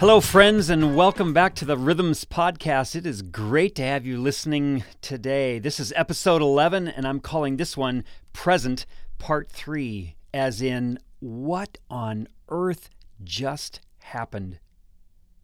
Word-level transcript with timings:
Hello, 0.00 0.18
friends, 0.22 0.70
and 0.70 0.96
welcome 0.96 1.34
back 1.34 1.54
to 1.56 1.66
the 1.66 1.76
Rhythms 1.76 2.24
Podcast. 2.24 2.96
It 2.96 3.04
is 3.04 3.20
great 3.20 3.74
to 3.74 3.82
have 3.82 4.06
you 4.06 4.16
listening 4.16 4.82
today. 5.02 5.58
This 5.58 5.78
is 5.78 5.92
episode 5.94 6.40
11, 6.40 6.88
and 6.88 7.06
I'm 7.06 7.20
calling 7.20 7.58
this 7.58 7.76
one 7.76 8.04
Present 8.32 8.86
Part 9.18 9.50
3, 9.50 10.16
as 10.32 10.62
in, 10.62 10.98
what 11.18 11.76
on 11.90 12.28
earth 12.48 12.88
just 13.22 13.82
happened? 13.98 14.58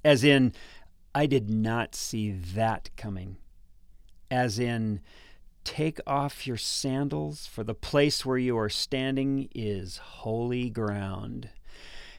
As 0.03 0.25
in, 0.25 0.55
I 1.15 1.27
did 1.27 1.51
not 1.51 1.95
see 1.95 2.30
that 2.30 2.88
coming. 2.97 3.37
As 4.30 4.59
in, 4.59 5.02
take 5.65 6.01
off 6.07 6.47
your 6.47 6.57
sandals, 6.57 7.47
for 7.47 7.63
the 7.63 7.75
place 7.75 8.25
where 8.25 8.38
you 8.38 8.57
are 8.57 8.71
standing 8.71 9.51
is 9.55 9.99
holy 9.99 10.71
ground. 10.71 11.51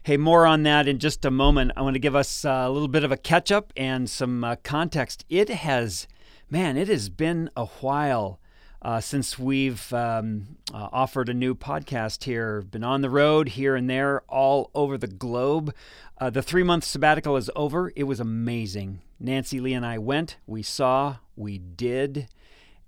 Hey, 0.07 0.15
more 0.15 0.45
on 0.45 0.63
that 0.63 0.87
in 0.87 0.99
just 0.99 1.25
a 1.25 1.31
moment. 1.31 1.73
I 1.75 1.81
want 1.81 1.95
to 1.95 1.99
give 1.99 2.15
us 2.15 2.45
a 2.45 2.69
little 2.69 2.87
bit 2.87 3.03
of 3.03 3.11
a 3.11 3.17
catch 3.17 3.51
up 3.51 3.73
and 3.75 4.09
some 4.09 4.41
uh, 4.41 4.55
context. 4.63 5.25
It 5.27 5.49
has, 5.49 6.07
man, 6.49 6.77
it 6.77 6.87
has 6.87 7.09
been 7.09 7.49
a 7.57 7.65
while 7.65 8.39
uh, 8.81 9.01
since 9.01 9.37
we've 9.37 9.91
um, 9.91 10.55
uh, 10.73 10.87
offered 10.93 11.27
a 11.27 11.33
new 11.33 11.53
podcast 11.53 12.23
here. 12.23 12.61
Been 12.61 12.85
on 12.85 13.01
the 13.01 13.09
road 13.09 13.49
here 13.49 13.75
and 13.75 13.89
there, 13.89 14.21
all 14.29 14.71
over 14.73 14.97
the 14.97 15.07
globe. 15.07 15.75
Uh, 16.17 16.29
the 16.29 16.41
three 16.41 16.63
month 16.63 16.85
sabbatical 16.85 17.35
is 17.35 17.51
over. 17.53 17.91
It 17.93 18.05
was 18.05 18.21
amazing. 18.21 19.01
Nancy 19.19 19.59
Lee 19.59 19.73
and 19.73 19.85
I 19.85 19.97
went, 19.97 20.37
we 20.47 20.63
saw, 20.63 21.17
we 21.35 21.57
did, 21.57 22.29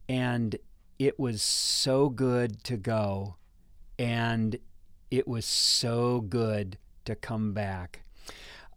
and 0.07 0.55
it 0.97 1.19
was 1.19 1.41
so 1.41 2.07
good 2.07 2.63
to 2.63 2.77
go. 2.77 3.35
And 3.97 4.57
it 5.11 5.27
was 5.27 5.43
so 5.43 6.21
good 6.21 6.77
to 7.09 7.15
come 7.15 7.53
back. 7.53 8.03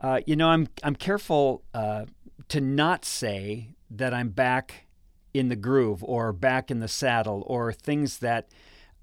Uh, 0.01 0.21
you 0.27 0.35
know, 0.35 0.49
I'm 0.49 0.69
I'm 0.83 0.97
careful 0.97 1.63
uh, 1.73 2.07
to 2.49 2.61
not 2.61 3.05
say 3.05 3.69
that 3.91 4.13
I'm 4.13 4.31
back 4.31 4.87
in 5.33 5.49
the 5.49 5.57
groove 5.57 6.03
or 6.05 6.33
back 6.33 6.71
in 6.71 6.81
the 6.81 6.89
saddle 6.89 7.45
or 7.47 7.73
things 7.73 8.19
that 8.19 8.49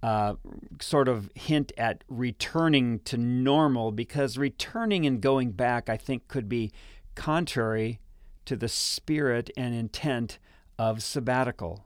uh, 0.04 0.36
sort 0.80 1.08
of 1.08 1.30
hint 1.36 1.72
at 1.78 2.04
returning 2.08 3.00
to 3.00 3.18
normal 3.18 3.92
because 3.92 4.38
returning 4.38 5.06
and 5.06 5.22
going 5.22 5.52
back, 5.52 5.90
I 5.90 5.98
think, 5.98 6.28
could 6.28 6.48
be 6.48 6.72
contrary 7.16 8.00
to 8.46 8.56
the 8.56 8.68
spirit 8.70 9.50
and 9.58 9.76
intent 9.76 10.40
of 10.78 11.04
sabbatical. 11.04 11.86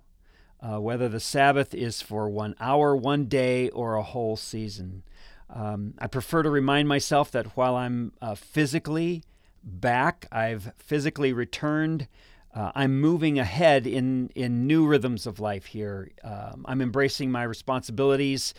Uh, 0.62 0.80
whether 0.80 1.10
the 1.10 1.20
Sabbath 1.20 1.74
is 1.74 2.02
for 2.02 2.30
one 2.30 2.56
hour, 2.58 2.96
one 2.96 3.26
day, 3.26 3.70
or 3.72 3.96
a 3.96 4.04
whole 4.04 4.38
season. 4.38 5.04
Um, 5.54 5.94
I 6.00 6.08
prefer 6.08 6.44
to 6.44 6.50
remind 6.50 6.88
myself 6.88 7.32
that 7.32 7.56
while 7.56 7.76
I'm 7.76 8.12
uh, 8.22 8.36
physically 8.36 9.24
back, 9.64 10.28
I've 10.32 10.74
physically 10.78 11.32
returned. 11.32 12.08
Uh, 12.54 12.72
I'm 12.76 13.00
moving 13.00 13.40
ahead 13.40 13.88
in, 13.88 14.30
in 14.36 14.68
new 14.68 14.86
rhythms 14.86 15.26
of 15.28 15.40
life 15.40 15.68
here. 15.68 16.12
Um, 16.24 16.66
I'm 16.68 16.82
embracing 16.82 17.32
my 17.32 17.44
responsibilities, 17.44 18.54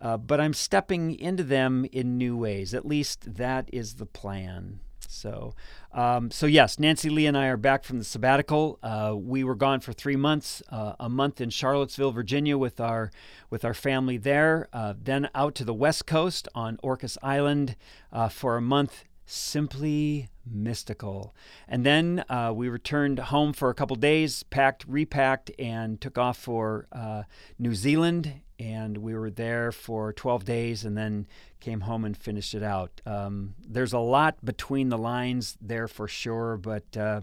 uh, 0.00 0.18
but 0.18 0.40
I'm 0.40 0.54
stepping 0.54 1.18
into 1.18 1.42
them 1.42 1.86
in 1.92 2.18
new 2.18 2.36
ways. 2.36 2.74
At 2.74 2.86
least 2.86 3.36
that 3.36 3.68
is 3.72 3.94
the 3.94 4.06
plan. 4.06 4.80
So, 5.14 5.54
um, 5.92 6.30
so 6.30 6.46
yes, 6.46 6.78
Nancy 6.78 7.08
Lee 7.08 7.26
and 7.26 7.36
I 7.36 7.46
are 7.46 7.56
back 7.56 7.84
from 7.84 7.98
the 7.98 8.04
sabbatical. 8.04 8.78
Uh, 8.82 9.14
we 9.16 9.44
were 9.44 9.54
gone 9.54 9.80
for 9.80 9.92
three 9.92 10.16
months, 10.16 10.62
uh, 10.70 10.94
a 10.98 11.08
month 11.08 11.40
in 11.40 11.50
Charlottesville, 11.50 12.12
Virginia, 12.12 12.58
with 12.58 12.80
our 12.80 13.10
with 13.50 13.64
our 13.64 13.74
family 13.74 14.16
there. 14.16 14.68
Uh, 14.72 14.94
then 15.00 15.28
out 15.34 15.54
to 15.56 15.64
the 15.64 15.74
West 15.74 16.06
Coast 16.06 16.48
on 16.54 16.76
Orcas 16.78 17.16
Island 17.22 17.76
uh, 18.12 18.28
for 18.28 18.56
a 18.56 18.62
month. 18.62 19.04
Simply 19.26 20.28
mystical. 20.44 21.34
And 21.66 21.86
then 21.86 22.24
uh, 22.28 22.52
we 22.54 22.68
returned 22.68 23.18
home 23.18 23.54
for 23.54 23.70
a 23.70 23.74
couple 23.74 23.96
days, 23.96 24.42
packed, 24.42 24.84
repacked, 24.86 25.50
and 25.58 25.98
took 25.98 26.18
off 26.18 26.36
for 26.36 26.86
uh, 26.92 27.22
New 27.58 27.74
Zealand 27.74 28.42
and 28.58 28.98
we 28.98 29.14
were 29.14 29.30
there 29.30 29.72
for 29.72 30.12
12 30.12 30.44
days 30.44 30.84
and 30.84 30.96
then 30.96 31.26
came 31.60 31.82
home 31.82 32.04
and 32.04 32.16
finished 32.16 32.54
it 32.54 32.62
out. 32.62 33.00
Um, 33.06 33.54
there's 33.66 33.92
a 33.92 33.98
lot 33.98 34.44
between 34.44 34.88
the 34.88 34.98
lines 34.98 35.56
there 35.60 35.88
for 35.88 36.06
sure, 36.06 36.56
but 36.56 36.96
uh, 36.96 37.22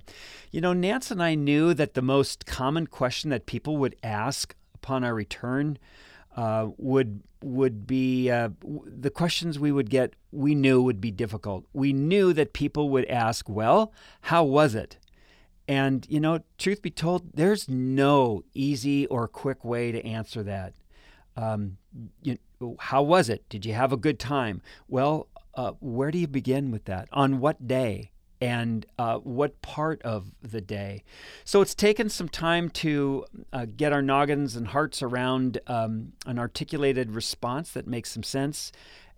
you 0.51 0.61
know, 0.61 0.73
Nance 0.73 1.11
and 1.11 1.21
I 1.21 1.35
knew 1.35 1.73
that 1.73 1.93
the 1.93 2.01
most 2.01 2.45
common 2.45 2.87
question 2.87 3.29
that 3.29 3.45
people 3.45 3.77
would 3.77 3.95
ask 4.03 4.55
upon 4.75 5.03
our 5.03 5.13
return 5.13 5.77
uh, 6.35 6.69
would 6.77 7.21
would 7.43 7.87
be 7.87 8.29
uh, 8.29 8.49
the 8.85 9.09
questions 9.09 9.59
we 9.59 9.71
would 9.71 9.89
get. 9.89 10.13
We 10.31 10.55
knew 10.55 10.81
would 10.81 11.01
be 11.01 11.11
difficult. 11.11 11.65
We 11.73 11.91
knew 11.91 12.33
that 12.33 12.53
people 12.53 12.89
would 12.89 13.05
ask, 13.05 13.49
"Well, 13.49 13.93
how 14.21 14.43
was 14.43 14.75
it?" 14.75 14.97
And 15.67 16.05
you 16.09 16.19
know, 16.19 16.39
truth 16.57 16.81
be 16.81 16.89
told, 16.89 17.33
there's 17.33 17.69
no 17.69 18.43
easy 18.53 19.05
or 19.07 19.27
quick 19.27 19.63
way 19.63 19.91
to 19.91 20.05
answer 20.05 20.43
that. 20.43 20.73
Um, 21.41 21.77
you, 22.21 22.37
how 22.79 23.01
was 23.01 23.29
it? 23.29 23.47
Did 23.49 23.65
you 23.65 23.73
have 23.73 23.91
a 23.91 23.97
good 23.97 24.19
time? 24.19 24.61
Well, 24.87 25.27
uh, 25.55 25.71
where 25.79 26.11
do 26.11 26.19
you 26.19 26.27
begin 26.27 26.71
with 26.71 26.85
that? 26.85 27.09
On 27.11 27.39
what 27.39 27.67
day? 27.67 28.11
And 28.39 28.87
uh, 28.97 29.17
what 29.17 29.61
part 29.61 30.01
of 30.01 30.31
the 30.41 30.61
day? 30.61 31.03
So 31.43 31.61
it's 31.61 31.75
taken 31.75 32.09
some 32.09 32.27
time 32.27 32.69
to 32.69 33.25
uh, 33.53 33.67
get 33.75 33.93
our 33.93 34.01
noggins 34.01 34.55
and 34.55 34.67
hearts 34.67 35.03
around 35.03 35.59
um, 35.67 36.13
an 36.25 36.39
articulated 36.39 37.11
response 37.11 37.71
that 37.71 37.85
makes 37.85 38.09
some 38.11 38.23
sense, 38.23 38.71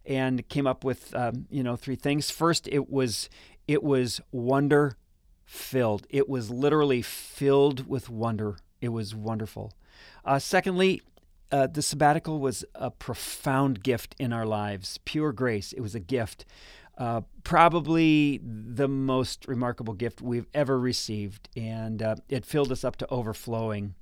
and 0.05 0.45
came 0.49 0.67
up 0.67 0.83
with 0.83 1.15
um, 1.15 1.45
you 1.49 1.63
know 1.63 1.77
three 1.77 1.95
things. 1.95 2.31
First, 2.31 2.67
it 2.67 2.89
was 2.89 3.29
it 3.65 3.81
was 3.81 4.19
wonder 4.33 4.97
filled. 5.45 6.05
It 6.09 6.27
was 6.27 6.49
literally 6.49 7.01
filled 7.01 7.87
with 7.87 8.09
wonder. 8.09 8.57
It 8.81 8.89
was 8.89 9.15
wonderful. 9.15 9.71
Uh, 10.25 10.39
secondly, 10.39 11.01
uh, 11.53 11.67
the 11.67 11.83
sabbatical 11.83 12.39
was 12.39 12.65
a 12.73 12.89
profound 12.89 13.83
gift 13.83 14.15
in 14.17 14.33
our 14.33 14.45
lives, 14.45 14.99
pure 15.05 15.31
grace. 15.31 15.71
It 15.71 15.81
was 15.81 15.93
a 15.93 15.99
gift, 15.99 16.45
uh, 16.97 17.21
probably 17.43 18.41
the 18.43 18.87
most 18.87 19.47
remarkable 19.47 19.93
gift 19.93 20.19
we've 20.19 20.47
ever 20.55 20.79
received, 20.79 21.49
and 21.55 22.01
uh, 22.01 22.15
it 22.27 22.43
filled 22.43 22.71
us 22.71 22.83
up 22.83 22.95
to 22.95 23.07
overflowing. 23.11 23.93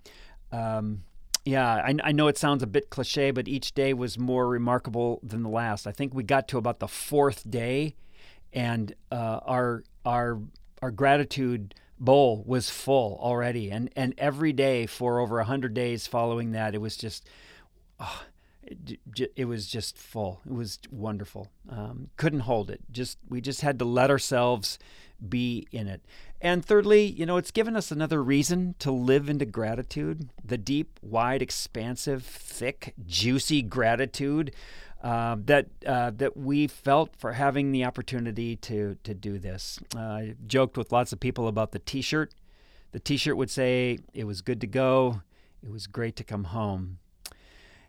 Um, 0.53 1.03
yeah, 1.43 1.75
I, 1.75 1.93
I, 2.01 2.11
know 2.13 2.29
it 2.29 2.37
sounds 2.37 2.63
a 2.63 2.67
bit 2.67 2.89
cliche, 2.89 3.31
but 3.31 3.49
each 3.49 3.73
day 3.73 3.93
was 3.93 4.17
more 4.17 4.47
remarkable 4.47 5.19
than 5.21 5.43
the 5.43 5.49
last. 5.49 5.87
I 5.87 5.91
think 5.91 6.13
we 6.13 6.23
got 6.23 6.47
to 6.49 6.57
about 6.57 6.79
the 6.79 6.87
fourth 6.87 7.49
day, 7.49 7.95
and 8.53 8.95
uh, 9.11 9.41
our 9.43 9.83
our 10.05 10.39
our 10.81 10.91
gratitude 10.91 11.75
bowl 12.01 12.43
was 12.47 12.69
full 12.69 13.17
already 13.21 13.69
and 13.69 13.89
and 13.95 14.13
every 14.17 14.51
day 14.51 14.87
for 14.87 15.19
over 15.19 15.37
100 15.37 15.73
days 15.73 16.07
following 16.07 16.51
that 16.51 16.73
it 16.73 16.81
was 16.81 16.97
just 16.97 17.27
oh, 17.99 18.23
it, 19.35 19.45
was 19.45 19.67
just 19.67 19.97
full 19.97 20.41
it 20.45 20.53
was 20.53 20.79
wonderful 20.91 21.49
um, 21.69 22.09
couldn't 22.17 22.41
hold 22.41 22.69
it 22.69 22.81
just 22.91 23.17
we 23.27 23.41
just 23.41 23.61
had 23.61 23.79
to 23.79 23.85
let 23.85 24.09
ourselves 24.09 24.77
be 25.27 25.67
in 25.71 25.87
it 25.87 26.01
and 26.39 26.63
thirdly 26.63 27.03
you 27.03 27.25
know 27.25 27.37
it's 27.37 27.51
given 27.51 27.75
us 27.75 27.91
another 27.91 28.23
reason 28.23 28.75
to 28.79 28.91
live 28.91 29.29
into 29.29 29.45
gratitude 29.45 30.29
the 30.43 30.57
deep 30.57 30.99
wide 31.01 31.41
expansive 31.41 32.23
thick 32.23 32.93
juicy 33.05 33.61
gratitude 33.61 34.53
uh, 35.03 35.35
that 35.45 35.67
uh, 35.85 36.11
that 36.11 36.37
we 36.37 36.67
felt 36.67 37.15
for 37.15 37.33
having 37.33 37.71
the 37.71 37.83
opportunity 37.83 38.55
to 38.55 38.97
to 39.03 39.13
do 39.15 39.39
this. 39.39 39.79
Uh, 39.95 39.99
I 39.99 40.35
joked 40.45 40.77
with 40.77 40.91
lots 40.91 41.11
of 41.11 41.19
people 41.19 41.47
about 41.47 41.71
the 41.71 41.79
T-shirt. 41.79 42.33
The 42.91 42.99
T-shirt 42.99 43.35
would 43.35 43.49
say, 43.49 43.97
"It 44.13 44.25
was 44.25 44.41
good 44.41 44.61
to 44.61 44.67
go. 44.67 45.23
It 45.63 45.71
was 45.71 45.87
great 45.87 46.15
to 46.17 46.23
come 46.23 46.45
home." 46.45 46.99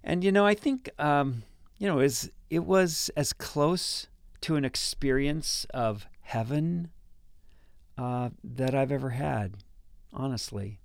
And 0.04 0.24
you 0.24 0.32
know, 0.32 0.44
I 0.46 0.54
think 0.54 0.90
um, 0.98 1.42
you 1.78 1.86
know, 1.86 1.98
as 1.98 2.30
it 2.50 2.64
was 2.64 3.10
as 3.16 3.32
close 3.32 4.06
to 4.42 4.56
an 4.56 4.64
experience 4.64 5.66
of 5.72 6.06
heaven 6.20 6.90
uh, 7.96 8.30
that 8.42 8.74
I've 8.74 8.92
ever 8.92 9.10
had, 9.10 9.56
honestly. 10.12 10.78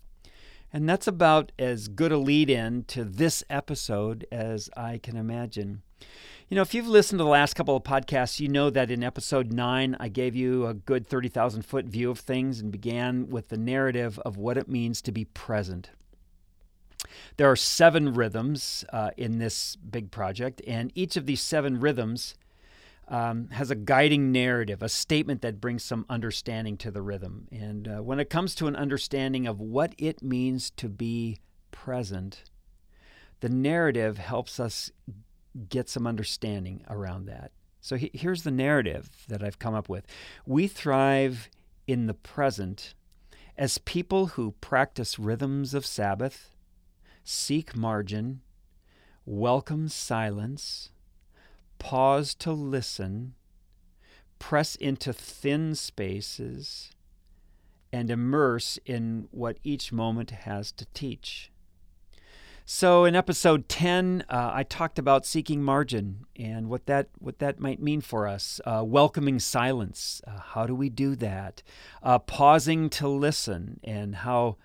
And 0.71 0.87
that's 0.87 1.07
about 1.07 1.51
as 1.57 1.87
good 1.87 2.11
a 2.11 2.17
lead 2.17 2.49
in 2.49 2.83
to 2.85 3.03
this 3.03 3.43
episode 3.49 4.27
as 4.31 4.69
I 4.75 4.97
can 4.97 5.15
imagine. 5.15 5.81
You 6.49 6.55
know, 6.55 6.61
if 6.61 6.73
you've 6.73 6.87
listened 6.87 7.19
to 7.19 7.23
the 7.23 7.29
last 7.29 7.55
couple 7.55 7.75
of 7.75 7.83
podcasts, 7.83 8.39
you 8.39 8.47
know 8.47 8.69
that 8.69 8.91
in 8.91 9.03
episode 9.03 9.51
nine, 9.51 9.97
I 9.99 10.07
gave 10.07 10.35
you 10.35 10.65
a 10.65 10.73
good 10.73 11.07
30,000 11.07 11.63
foot 11.63 11.85
view 11.85 12.09
of 12.09 12.19
things 12.19 12.59
and 12.59 12.71
began 12.71 13.29
with 13.29 13.49
the 13.49 13.57
narrative 13.57 14.19
of 14.19 14.37
what 14.37 14.57
it 14.57 14.69
means 14.69 15.01
to 15.03 15.11
be 15.11 15.25
present. 15.25 15.89
There 17.37 17.49
are 17.49 17.55
seven 17.55 18.13
rhythms 18.13 18.85
uh, 18.91 19.11
in 19.17 19.39
this 19.39 19.75
big 19.75 20.11
project, 20.11 20.61
and 20.67 20.91
each 20.95 21.17
of 21.17 21.25
these 21.25 21.41
seven 21.41 21.79
rhythms 21.79 22.35
um, 23.07 23.49
has 23.51 23.71
a 23.71 23.75
guiding 23.75 24.31
narrative, 24.31 24.83
a 24.83 24.89
statement 24.89 25.41
that 25.41 25.61
brings 25.61 25.83
some 25.83 26.05
understanding 26.09 26.77
to 26.77 26.91
the 26.91 27.01
rhythm. 27.01 27.47
And 27.51 27.87
uh, 27.87 27.97
when 28.03 28.19
it 28.19 28.29
comes 28.29 28.53
to 28.55 28.67
an 28.67 28.75
understanding 28.75 29.47
of 29.47 29.59
what 29.59 29.93
it 29.97 30.21
means 30.21 30.71
to 30.71 30.89
be 30.89 31.39
present, 31.71 32.43
the 33.39 33.49
narrative 33.49 34.17
helps 34.17 34.59
us 34.59 34.91
get 35.69 35.89
some 35.89 36.05
understanding 36.05 36.83
around 36.89 37.25
that. 37.27 37.51
So 37.79 37.95
he, 37.95 38.11
here's 38.13 38.43
the 38.43 38.51
narrative 38.51 39.09
that 39.29 39.43
I've 39.43 39.59
come 39.59 39.73
up 39.73 39.87
with 39.87 40.05
We 40.45 40.67
thrive 40.67 41.49
in 41.87 42.07
the 42.07 42.13
present 42.13 42.93
as 43.57 43.77
people 43.79 44.27
who 44.27 44.51
practice 44.59 45.17
rhythms 45.17 45.73
of 45.73 45.85
Sabbath, 45.85 46.51
seek 47.29 47.75
margin, 47.75 48.39
welcome 49.25 49.89
silence, 49.89 50.91
pause 51.77 52.33
to 52.33 52.53
listen, 52.53 53.33
press 54.39 54.77
into 54.77 55.11
thin 55.11 55.75
spaces, 55.75 56.91
and 57.91 58.09
immerse 58.09 58.79
in 58.85 59.27
what 59.31 59.57
each 59.61 59.91
moment 59.91 60.31
has 60.31 60.71
to 60.71 60.85
teach. 60.93 61.51
So 62.63 63.03
in 63.03 63.13
episode 63.13 63.67
10, 63.67 64.23
uh, 64.29 64.51
I 64.53 64.63
talked 64.63 64.97
about 64.97 65.25
seeking 65.25 65.61
margin 65.61 66.27
and 66.37 66.69
what 66.69 66.85
that 66.85 67.09
what 67.19 67.39
that 67.39 67.59
might 67.59 67.81
mean 67.81 67.99
for 67.99 68.25
us. 68.25 68.61
Uh, 68.63 68.83
welcoming 68.85 69.39
silence. 69.39 70.21
Uh, 70.25 70.39
how 70.39 70.65
do 70.65 70.73
we 70.73 70.89
do 70.89 71.17
that? 71.17 71.61
Uh, 72.01 72.19
pausing 72.19 72.89
to 72.91 73.09
listen 73.09 73.81
and 73.83 74.15
how. 74.15 74.55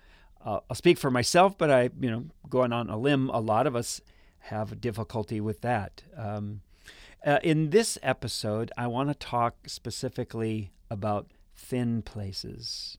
Uh, 0.43 0.59
I'll 0.69 0.75
speak 0.75 0.97
for 0.97 1.09
myself, 1.09 1.57
but 1.57 1.71
I, 1.71 1.89
you 1.99 2.11
know, 2.11 2.25
going 2.49 2.73
on 2.73 2.89
a 2.89 2.97
limb, 2.97 3.29
a 3.29 3.39
lot 3.39 3.65
of 3.67 3.75
us 3.75 4.01
have 4.39 4.81
difficulty 4.81 5.39
with 5.39 5.61
that. 5.61 6.03
Um, 6.17 6.61
uh, 7.25 7.39
in 7.43 7.69
this 7.69 7.97
episode, 8.03 8.71
I 8.77 8.87
want 8.87 9.09
to 9.09 9.15
talk 9.15 9.55
specifically 9.67 10.71
about 10.89 11.31
thin 11.55 12.01
places. 12.01 12.97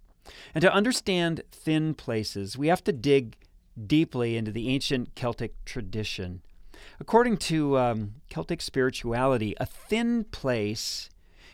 And 0.54 0.62
to 0.62 0.72
understand 0.72 1.42
thin 1.52 1.94
places, 1.94 2.56
we 2.56 2.68
have 2.68 2.82
to 2.84 2.92
dig 2.92 3.36
deeply 3.86 4.36
into 4.36 4.50
the 4.50 4.70
ancient 4.70 5.14
Celtic 5.14 5.62
tradition. 5.66 6.40
According 6.98 7.38
to 7.38 7.78
um, 7.78 8.14
Celtic 8.30 8.62
spirituality, 8.62 9.54
a 9.60 9.66
thin 9.66 10.24
place 10.24 11.10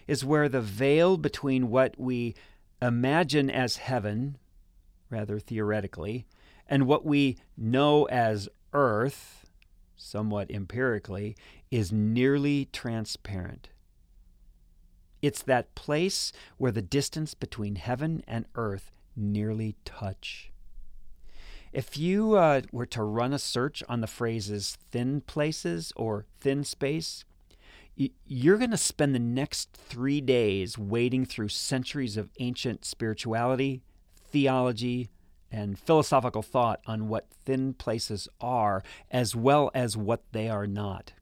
is 0.06 0.24
where 0.24 0.48
the 0.48 0.60
veil 0.60 1.16
between 1.16 1.70
what 1.70 1.98
we 1.98 2.34
imagine 2.82 3.50
as 3.50 3.78
heaven, 3.78 4.38
rather 5.10 5.38
theoretically, 5.38 6.26
and 6.68 6.86
what 6.86 7.04
we 7.04 7.36
know 7.56 8.04
as 8.04 8.48
earth, 8.72 9.46
somewhat 9.96 10.50
empirically, 10.50 11.36
is 11.70 11.92
nearly 11.92 12.68
transparent. 12.72 13.68
It's 15.20 15.42
that 15.42 15.74
place 15.74 16.32
where 16.56 16.72
the 16.72 16.82
distance 16.82 17.34
between 17.34 17.74
heaven 17.74 18.22
and 18.26 18.46
earth 18.54 18.90
nearly 19.16 19.74
touch. 19.84 20.50
If 21.72 21.96
you 21.96 22.34
uh, 22.34 22.62
were 22.72 22.86
to 22.86 23.02
run 23.02 23.32
a 23.32 23.38
search 23.38 23.82
on 23.88 24.00
the 24.00 24.06
phrases 24.06 24.76
thin 24.90 25.20
places 25.20 25.92
or 25.94 26.24
thin 26.40 26.64
space, 26.64 27.24
you're 28.26 28.58
going 28.58 28.70
to 28.70 28.76
spend 28.76 29.14
the 29.14 29.18
next 29.18 29.72
three 29.72 30.20
days 30.20 30.78
wading 30.78 31.26
through 31.26 31.48
centuries 31.48 32.16
of 32.16 32.30
ancient 32.40 32.84
spirituality, 32.84 33.82
theology, 34.30 35.10
and 35.50 35.78
philosophical 35.78 36.42
thought 36.42 36.80
on 36.86 37.08
what 37.08 37.28
thin 37.44 37.74
places 37.74 38.28
are, 38.40 38.82
as 39.10 39.34
well 39.34 39.70
as 39.74 39.96
what 39.96 40.22
they 40.32 40.48
are 40.48 40.66
not. 40.66 41.12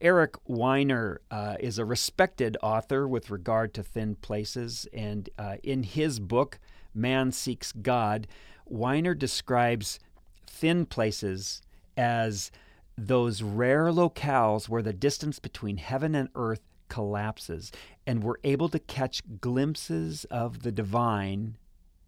Eric 0.00 0.34
Weiner 0.46 1.20
uh, 1.30 1.56
is 1.60 1.78
a 1.78 1.84
respected 1.84 2.56
author 2.62 3.06
with 3.06 3.30
regard 3.30 3.74
to 3.74 3.82
thin 3.82 4.16
places, 4.16 4.86
and 4.92 5.28
uh, 5.38 5.56
in 5.62 5.82
his 5.82 6.20
book, 6.20 6.58
Man 6.94 7.32
Seeks 7.32 7.72
God, 7.72 8.26
Weiner 8.66 9.14
describes 9.14 9.98
thin 10.46 10.84
places 10.84 11.62
as 11.96 12.50
those 12.96 13.42
rare 13.42 13.86
locales 13.86 14.68
where 14.68 14.82
the 14.82 14.92
distance 14.92 15.38
between 15.38 15.76
heaven 15.76 16.14
and 16.14 16.28
earth 16.34 16.60
collapses, 16.88 17.70
and 18.06 18.22
we're 18.22 18.36
able 18.44 18.68
to 18.70 18.78
catch 18.78 19.22
glimpses 19.40 20.24
of 20.30 20.62
the 20.62 20.72
divine 20.72 21.56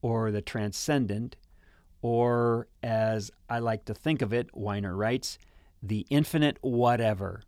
or 0.02 0.30
the 0.30 0.42
transcendent, 0.42 1.36
or 2.02 2.68
as 2.82 3.30
I 3.48 3.58
like 3.58 3.84
to 3.86 3.94
think 3.94 4.22
of 4.22 4.32
it, 4.32 4.54
Weiner 4.54 4.96
writes, 4.96 5.38
the 5.82 6.06
infinite 6.10 6.58
whatever. 6.60 7.42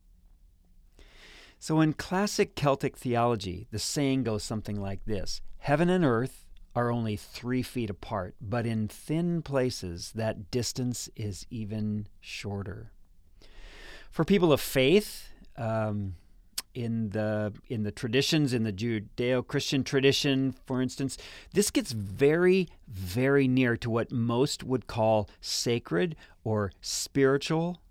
So 1.58 1.80
in 1.80 1.92
classic 1.92 2.56
Celtic 2.56 2.96
theology, 2.96 3.68
the 3.70 3.78
saying 3.78 4.24
goes 4.24 4.42
something 4.42 4.80
like 4.80 5.04
this 5.04 5.40
Heaven 5.58 5.88
and 5.88 6.04
earth 6.04 6.44
are 6.74 6.90
only 6.90 7.16
three 7.16 7.62
feet 7.62 7.90
apart, 7.90 8.34
but 8.40 8.66
in 8.66 8.88
thin 8.88 9.42
places, 9.42 10.12
that 10.14 10.50
distance 10.50 11.08
is 11.14 11.46
even 11.50 12.08
shorter. 12.20 12.90
For 14.10 14.24
people 14.24 14.52
of 14.52 14.60
faith, 14.60 15.28
um, 15.56 16.16
in 16.74 17.10
the 17.10 17.52
in 17.68 17.82
the 17.82 17.92
traditions 17.92 18.52
in 18.52 18.62
the 18.62 18.72
Judeo-Christian 18.72 19.84
tradition 19.84 20.54
for 20.64 20.80
instance 20.80 21.18
this 21.52 21.70
gets 21.70 21.92
very 21.92 22.68
very 22.88 23.46
near 23.46 23.76
to 23.76 23.90
what 23.90 24.10
most 24.10 24.64
would 24.64 24.86
call 24.86 25.28
sacred 25.40 26.16
or 26.44 26.72
spiritual 26.80 27.82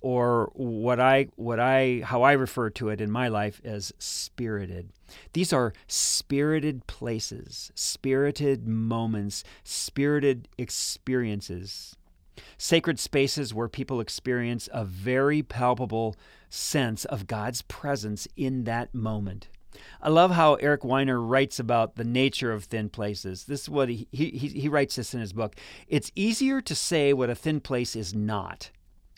or 0.00 0.50
what 0.54 0.98
I 0.98 1.28
what 1.36 1.60
I 1.60 2.02
how 2.04 2.22
I 2.22 2.32
refer 2.32 2.70
to 2.70 2.88
it 2.88 3.00
in 3.00 3.10
my 3.10 3.28
life 3.28 3.60
as 3.64 3.92
spirited. 3.98 4.90
These 5.32 5.52
are 5.52 5.72
spirited 5.86 6.86
places, 6.86 7.70
spirited 7.74 8.66
moments, 8.66 9.44
spirited 9.62 10.48
experiences. 10.56 11.96
Sacred 12.56 12.98
spaces 12.98 13.52
where 13.52 13.68
people 13.68 14.00
experience 14.00 14.68
a 14.72 14.84
very 14.84 15.42
palpable 15.42 16.16
sense 16.50 17.04
of 17.06 17.26
God's 17.26 17.62
presence 17.62 18.28
in 18.36 18.64
that 18.64 18.94
moment. 18.94 19.48
I 20.02 20.10
love 20.10 20.32
how 20.32 20.54
Eric 20.56 20.84
Weiner 20.84 21.20
writes 21.20 21.58
about 21.58 21.96
the 21.96 22.04
nature 22.04 22.52
of 22.52 22.64
thin 22.64 22.90
places. 22.90 23.44
This 23.44 23.62
is 23.62 23.70
what 23.70 23.88
he, 23.88 24.06
he, 24.10 24.28
he 24.30 24.68
writes 24.68 24.96
this 24.96 25.14
in 25.14 25.20
his 25.20 25.32
book. 25.32 25.56
It's 25.88 26.12
easier 26.14 26.60
to 26.60 26.74
say 26.74 27.12
what 27.12 27.30
a 27.30 27.34
thin 27.34 27.60
place 27.60 27.96
is 27.96 28.14
not 28.14 28.70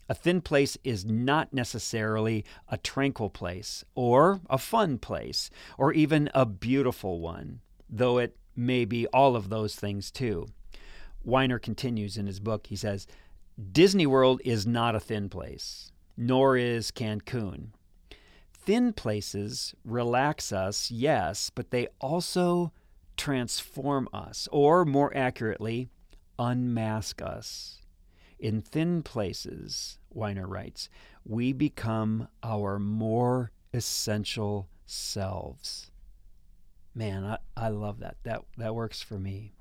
a 0.08 0.14
thin 0.14 0.40
place 0.40 0.76
is 0.84 1.04
not 1.06 1.52
necessarily 1.52 2.44
a 2.68 2.76
tranquil 2.76 3.30
place, 3.30 3.84
or 3.94 4.40
a 4.50 4.58
fun 4.58 4.98
place, 4.98 5.48
or 5.78 5.92
even 5.92 6.28
a 6.34 6.44
beautiful 6.44 7.20
one, 7.20 7.60
though 7.88 8.18
it 8.18 8.36
may 8.54 8.84
be 8.84 9.06
all 9.06 9.36
of 9.36 9.48
those 9.48 9.74
things 9.74 10.10
too. 10.10 10.46
Weiner 11.24 11.58
continues 11.58 12.16
in 12.16 12.26
his 12.26 12.40
book, 12.40 12.66
he 12.66 12.76
says, 12.76 13.06
Disney 13.70 14.06
World 14.06 14.40
is 14.44 14.66
not 14.66 14.94
a 14.94 15.00
thin 15.00 15.28
place, 15.28 15.91
nor 16.16 16.56
is 16.56 16.90
Cancun. 16.90 17.68
Thin 18.52 18.92
places 18.92 19.74
relax 19.84 20.52
us, 20.52 20.90
yes, 20.90 21.50
but 21.50 21.70
they 21.70 21.88
also 22.00 22.72
transform 23.16 24.08
us, 24.12 24.48
or 24.52 24.84
more 24.84 25.16
accurately, 25.16 25.88
unmask 26.38 27.20
us. 27.20 27.80
In 28.38 28.60
thin 28.60 29.02
places, 29.02 29.98
Weiner 30.10 30.46
writes, 30.46 30.88
we 31.24 31.52
become 31.52 32.28
our 32.42 32.78
more 32.78 33.50
essential 33.72 34.68
selves. 34.86 35.90
Man, 36.94 37.24
I, 37.24 37.38
I 37.56 37.68
love 37.68 38.00
that. 38.00 38.16
That 38.24 38.42
that 38.58 38.74
works 38.74 39.00
for 39.02 39.18
me. 39.18 39.52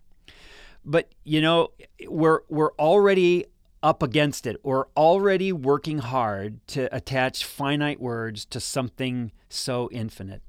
But 0.83 1.09
you 1.23 1.41
know, 1.41 1.69
we're 2.07 2.41
we're 2.49 2.73
already 2.73 3.45
up 3.83 4.03
against 4.03 4.45
it. 4.45 4.57
We're 4.63 4.85
already 4.95 5.51
working 5.51 5.99
hard 5.99 6.65
to 6.67 6.93
attach 6.95 7.45
finite 7.45 7.99
words 7.99 8.45
to 8.45 8.59
something 8.59 9.31
so 9.49 9.89
infinite. 9.91 10.41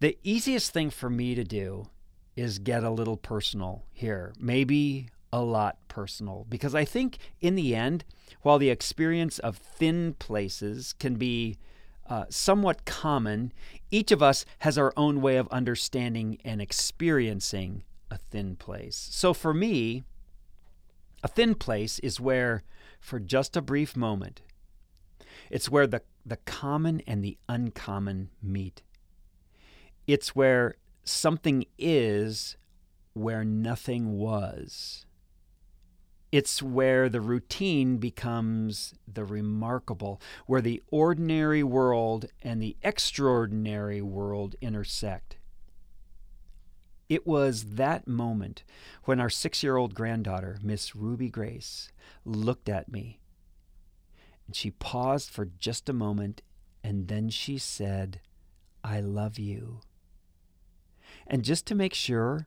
The 0.00 0.16
easiest 0.22 0.72
thing 0.72 0.90
for 0.90 1.10
me 1.10 1.34
to 1.34 1.44
do 1.44 1.88
is 2.36 2.58
get 2.58 2.84
a 2.84 2.90
little 2.90 3.16
personal 3.16 3.84
here. 3.92 4.32
Maybe 4.38 5.08
a 5.32 5.40
lot 5.40 5.76
personal 5.88 6.46
because 6.48 6.74
I 6.74 6.84
think 6.84 7.18
in 7.40 7.54
the 7.54 7.74
end, 7.74 8.04
while 8.42 8.58
the 8.58 8.70
experience 8.70 9.38
of 9.38 9.56
thin 9.56 10.14
places 10.18 10.94
can 10.98 11.16
be 11.16 11.58
uh, 12.08 12.24
somewhat 12.30 12.84
common, 12.84 13.52
each 13.90 14.10
of 14.10 14.22
us 14.22 14.46
has 14.60 14.78
our 14.78 14.92
own 14.96 15.20
way 15.20 15.36
of 15.36 15.48
understanding 15.48 16.38
and 16.44 16.62
experiencing 16.62 17.84
a 18.10 18.16
thin 18.16 18.56
place. 18.56 19.08
So 19.10 19.34
for 19.34 19.52
me, 19.52 20.04
a 21.22 21.28
thin 21.28 21.54
place 21.54 21.98
is 22.00 22.20
where, 22.20 22.62
for 23.00 23.18
just 23.18 23.56
a 23.56 23.62
brief 23.62 23.96
moment, 23.96 24.42
it's 25.50 25.68
where 25.68 25.86
the, 25.86 26.02
the 26.24 26.36
common 26.38 27.00
and 27.06 27.24
the 27.24 27.38
uncommon 27.48 28.30
meet. 28.42 28.82
It's 30.06 30.34
where 30.34 30.76
something 31.04 31.64
is 31.78 32.56
where 33.14 33.44
nothing 33.44 34.18
was. 34.18 35.04
It's 36.30 36.62
where 36.62 37.08
the 37.08 37.22
routine 37.22 37.96
becomes 37.96 38.94
the 39.12 39.24
remarkable, 39.24 40.20
where 40.46 40.60
the 40.60 40.82
ordinary 40.90 41.62
world 41.62 42.26
and 42.42 42.62
the 42.62 42.76
extraordinary 42.82 44.02
world 44.02 44.54
intersect. 44.60 45.37
It 47.08 47.26
was 47.26 47.64
that 47.74 48.06
moment 48.06 48.64
when 49.04 49.20
our 49.20 49.30
six 49.30 49.62
year 49.62 49.76
old 49.76 49.94
granddaughter, 49.94 50.58
Miss 50.62 50.94
Ruby 50.94 51.30
Grace, 51.30 51.90
looked 52.24 52.68
at 52.68 52.90
me. 52.90 53.18
And 54.46 54.54
she 54.54 54.70
paused 54.72 55.30
for 55.30 55.46
just 55.46 55.88
a 55.88 55.94
moment 55.94 56.42
and 56.84 57.08
then 57.08 57.28
she 57.28 57.58
said, 57.58 58.20
I 58.84 59.00
love 59.00 59.38
you. 59.38 59.80
And 61.26 61.44
just 61.44 61.66
to 61.66 61.74
make 61.74 61.94
sure 61.94 62.46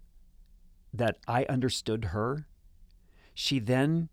that 0.94 1.18
I 1.27 1.46
understood 1.46 2.06
her, 2.06 2.48
she 3.34 3.60
then 3.60 4.10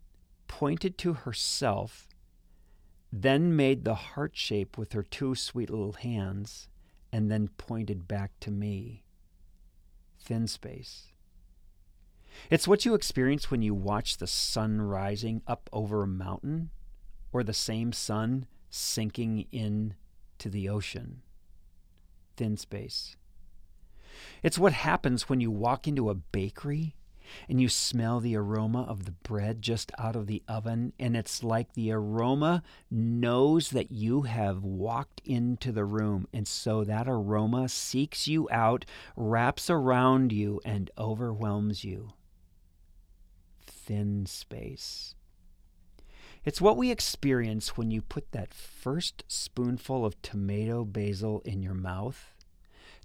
pointed 0.46 0.98
to 0.98 1.12
herself, 1.14 2.08
then 3.12 3.56
made 3.56 3.84
the 3.84 3.94
heart 3.94 4.32
shape 4.34 4.76
with 4.76 4.92
her 4.92 5.02
two 5.02 5.34
sweet 5.34 5.70
little 5.70 5.92
hands, 5.92 6.68
and 7.12 7.30
then 7.30 7.48
pointed 7.56 8.06
back 8.06 8.32
to 8.40 8.50
me. 8.50 9.04
Thin 10.28 10.46
space. 10.46 11.04
It's 12.50 12.68
what 12.68 12.84
you 12.84 12.92
experience 12.92 13.50
when 13.50 13.62
you 13.62 13.72
watch 13.72 14.18
the 14.18 14.26
sun 14.26 14.82
rising 14.82 15.40
up 15.46 15.70
over 15.72 16.02
a 16.02 16.06
mountain 16.06 16.68
or 17.32 17.42
the 17.42 17.54
same 17.54 17.94
sun 17.94 18.46
sinking 18.68 19.46
in 19.52 19.94
to 20.36 20.50
the 20.50 20.68
ocean. 20.68 21.22
Thin 22.36 22.58
space. 22.58 23.16
It's 24.42 24.58
what 24.58 24.74
happens 24.74 25.30
when 25.30 25.40
you 25.40 25.50
walk 25.50 25.88
into 25.88 26.10
a 26.10 26.14
bakery 26.14 26.94
and 27.48 27.60
you 27.60 27.68
smell 27.68 28.20
the 28.20 28.36
aroma 28.36 28.82
of 28.82 29.04
the 29.04 29.12
bread 29.12 29.62
just 29.62 29.92
out 29.98 30.16
of 30.16 30.26
the 30.26 30.42
oven, 30.48 30.92
and 30.98 31.16
it's 31.16 31.42
like 31.42 31.72
the 31.74 31.92
aroma 31.92 32.62
knows 32.90 33.70
that 33.70 33.90
you 33.90 34.22
have 34.22 34.62
walked 34.62 35.20
into 35.24 35.72
the 35.72 35.84
room, 35.84 36.26
and 36.32 36.46
so 36.46 36.84
that 36.84 37.08
aroma 37.08 37.68
seeks 37.68 38.28
you 38.28 38.48
out, 38.50 38.84
wraps 39.16 39.68
around 39.68 40.32
you, 40.32 40.60
and 40.64 40.90
overwhelms 40.98 41.84
you. 41.84 42.12
Thin 43.66 44.26
space. 44.26 45.14
It's 46.44 46.60
what 46.60 46.76
we 46.76 46.90
experience 46.90 47.76
when 47.76 47.90
you 47.90 48.00
put 48.00 48.32
that 48.32 48.54
first 48.54 49.24
spoonful 49.28 50.06
of 50.06 50.20
tomato 50.22 50.84
basil 50.84 51.42
in 51.44 51.62
your 51.62 51.74
mouth. 51.74 52.32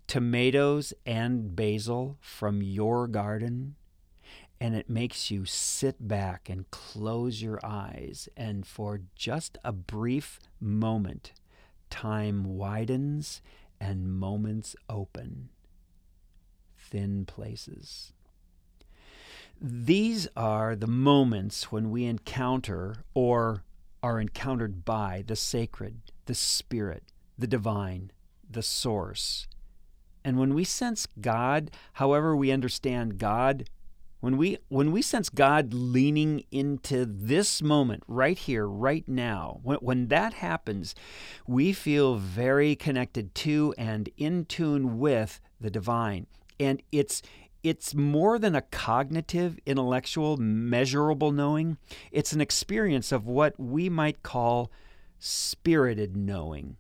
Tomatoes 0.07 0.93
and 1.05 1.55
basil 1.55 2.17
from 2.21 2.61
your 2.61 3.07
garden. 3.07 3.75
And 4.63 4.75
it 4.75 4.89
makes 4.89 5.29
you 5.29 5.43
sit 5.43 6.07
back 6.07 6.49
and 6.49 6.71
close 6.71 7.41
your 7.41 7.59
eyes. 7.65 8.29
And 8.37 8.65
for 8.65 9.01
just 9.13 9.57
a 9.61 9.73
brief 9.73 10.39
moment, 10.61 11.33
time 11.89 12.45
widens 12.45 13.41
and 13.77 14.09
moments 14.09 14.77
open. 14.87 15.49
Thin 16.77 17.25
places. 17.25 18.13
These 19.59 20.29
are 20.37 20.77
the 20.77 20.87
moments 20.87 21.69
when 21.69 21.91
we 21.91 22.05
encounter 22.05 23.03
or 23.13 23.65
are 24.01 24.17
encountered 24.17 24.85
by 24.85 25.25
the 25.27 25.35
sacred, 25.35 25.99
the 26.23 26.35
spirit, 26.35 27.03
the 27.37 27.47
divine, 27.47 28.11
the 28.49 28.63
source. 28.63 29.45
And 30.23 30.37
when 30.39 30.53
we 30.53 30.63
sense 30.63 31.05
God, 31.19 31.69
however 31.95 32.33
we 32.33 32.49
understand 32.49 33.17
God, 33.17 33.65
when 34.23 34.37
we 34.37 34.57
when 34.69 34.93
we 34.93 35.01
sense 35.01 35.27
God 35.27 35.73
leaning 35.73 36.45
into 36.49 37.05
this 37.05 37.61
moment 37.61 38.03
right 38.07 38.37
here, 38.37 38.65
right 38.65 39.05
now, 39.05 39.59
when, 39.63 39.79
when 39.79 40.07
that 40.07 40.35
happens, 40.35 40.95
we 41.45 41.73
feel 41.73 42.15
very 42.15 42.73
connected 42.73 43.35
to 43.35 43.73
and 43.77 44.07
in 44.15 44.45
tune 44.45 44.97
with 44.97 45.41
the 45.59 45.69
divine. 45.69 46.27
And 46.57 46.81
it's 46.89 47.21
it's 47.63 47.93
more 47.93 48.39
than 48.39 48.55
a 48.55 48.61
cognitive, 48.61 49.59
intellectual, 49.65 50.37
measurable 50.37 51.33
knowing. 51.33 51.77
It's 52.09 52.31
an 52.31 52.39
experience 52.39 53.11
of 53.11 53.27
what 53.27 53.59
we 53.59 53.89
might 53.89 54.23
call 54.23 54.71
spirited 55.19 56.15
knowing, 56.15 56.77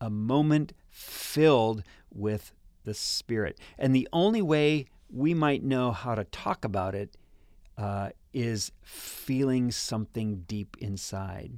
a 0.00 0.08
moment 0.08 0.72
filled 0.88 1.82
with 2.10 2.54
the 2.84 2.94
Spirit. 2.94 3.58
And 3.76 3.94
the 3.94 4.08
only 4.10 4.40
way 4.40 4.86
we 5.12 5.34
might 5.34 5.62
know 5.62 5.92
how 5.92 6.14
to 6.14 6.24
talk 6.24 6.64
about 6.64 6.94
it 6.94 7.16
uh, 7.76 8.10
is 8.32 8.72
feeling 8.82 9.70
something 9.70 10.44
deep 10.46 10.76
inside. 10.80 11.52